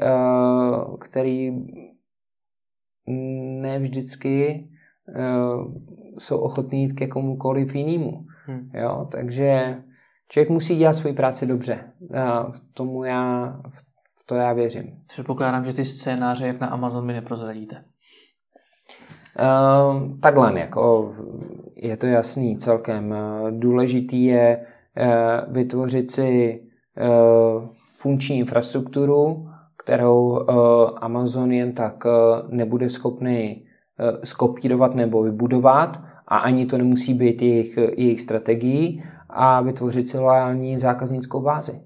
[0.99, 1.51] který
[3.61, 4.67] ne vždycky
[6.17, 8.25] jsou ochotní jít ke komukoliv jinému.
[8.45, 8.69] Hmm.
[8.73, 9.77] Jo, takže
[10.29, 11.79] člověk musí dělat svoji práci dobře.
[12.13, 13.45] A v tomu já,
[14.15, 14.85] v to já věřím.
[15.07, 17.83] Předpokládám, že ty scénáře, jak na Amazon, mi neprozradíte.
[19.39, 21.13] Uh, takhle, jako
[21.75, 23.15] je to jasný celkem.
[23.49, 24.65] Důležitý je
[24.97, 26.61] uh, vytvořit si
[26.97, 29.47] uh, funkční infrastrukturu,
[29.83, 30.39] kterou
[31.01, 32.03] Amazon jen tak
[32.49, 33.65] nebude schopný
[34.23, 40.79] skopírovat nebo vybudovat a ani to nemusí být jejich, jejich strategií a vytvořit si loajální
[40.79, 41.81] zákaznickou bázi.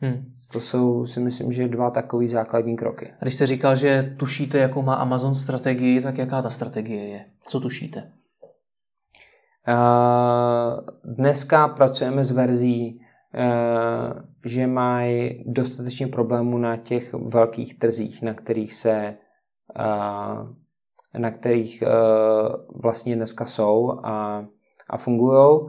[0.00, 0.24] Hmm.
[0.52, 3.12] To jsou si myslím, že dva takové základní kroky.
[3.20, 7.24] A když jste říkal, že tušíte, jakou má Amazon strategii, tak jaká ta strategie je?
[7.46, 8.12] Co tušíte?
[11.04, 13.00] Dneska pracujeme s verzí,
[14.44, 19.14] že mají dostatečně problémů na těch velkých trzích, na kterých se
[21.18, 21.82] na kterých
[22.82, 24.44] vlastně dneska jsou a,
[24.90, 25.60] a fungují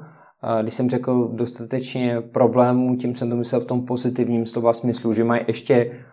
[0.61, 5.23] když jsem řekl dostatečně problémů, tím jsem to myslel v tom pozitivním slova smyslu, že
[5.23, 6.05] mají ještě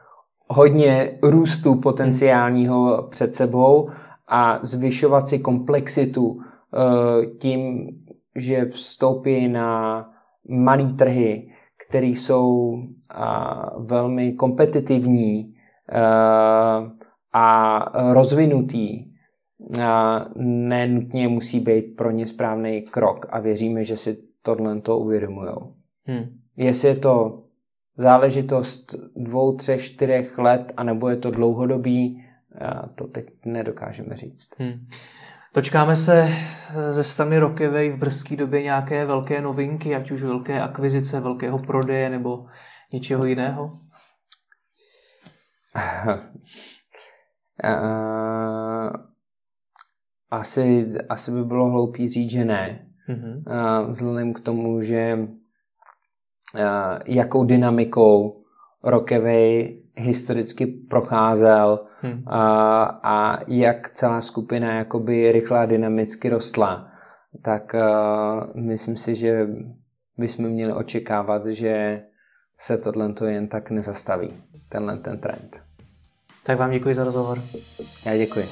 [0.49, 3.91] hodně růstu potenciálního před sebou
[4.29, 7.89] a zvyšovat si komplexitu eh, tím,
[8.37, 10.09] že vstoupí na
[10.49, 11.53] malý trhy,
[11.89, 12.75] které jsou
[13.79, 15.55] velmi kompetitivní
[15.93, 16.01] eh,
[17.33, 19.10] a rozvinutý,
[20.37, 25.53] nenutně musí být pro ně správný krok a věříme, že si tohle to uvědomují.
[26.05, 26.25] Hmm.
[26.57, 27.43] Jestli je to
[27.97, 32.25] záležitost dvou, třech, čtyřech let, anebo je to dlouhodobý,
[32.95, 34.51] to teď nedokážeme říct.
[34.59, 34.87] Hmm.
[35.55, 36.29] Dočkáme se
[36.91, 42.11] ze Stany Rockaway v brzké době nějaké velké novinky, ať už velké akvizice, velkého prodeje
[42.11, 42.47] nebo
[42.93, 43.79] něčeho jiného?
[50.31, 52.87] Asi, asi by bylo hloupý říct, že ne.
[53.09, 53.43] Mm-hmm.
[53.91, 55.19] Vzhledem k tomu, že
[57.07, 58.43] jakou dynamikou
[58.85, 62.23] Rockaway historicky procházel hmm.
[62.27, 66.89] a, a jak celá skupina jakoby rychle a dynamicky rostla,
[67.43, 69.47] tak uh, myslím si, že
[70.19, 72.03] bychom měli očekávat, že
[72.59, 74.35] se tohle jen tak nezastaví,
[74.69, 75.63] tenhle ten trend.
[76.47, 77.39] Tak vám děkuji za rozhovor.
[78.07, 78.45] Já děkuji.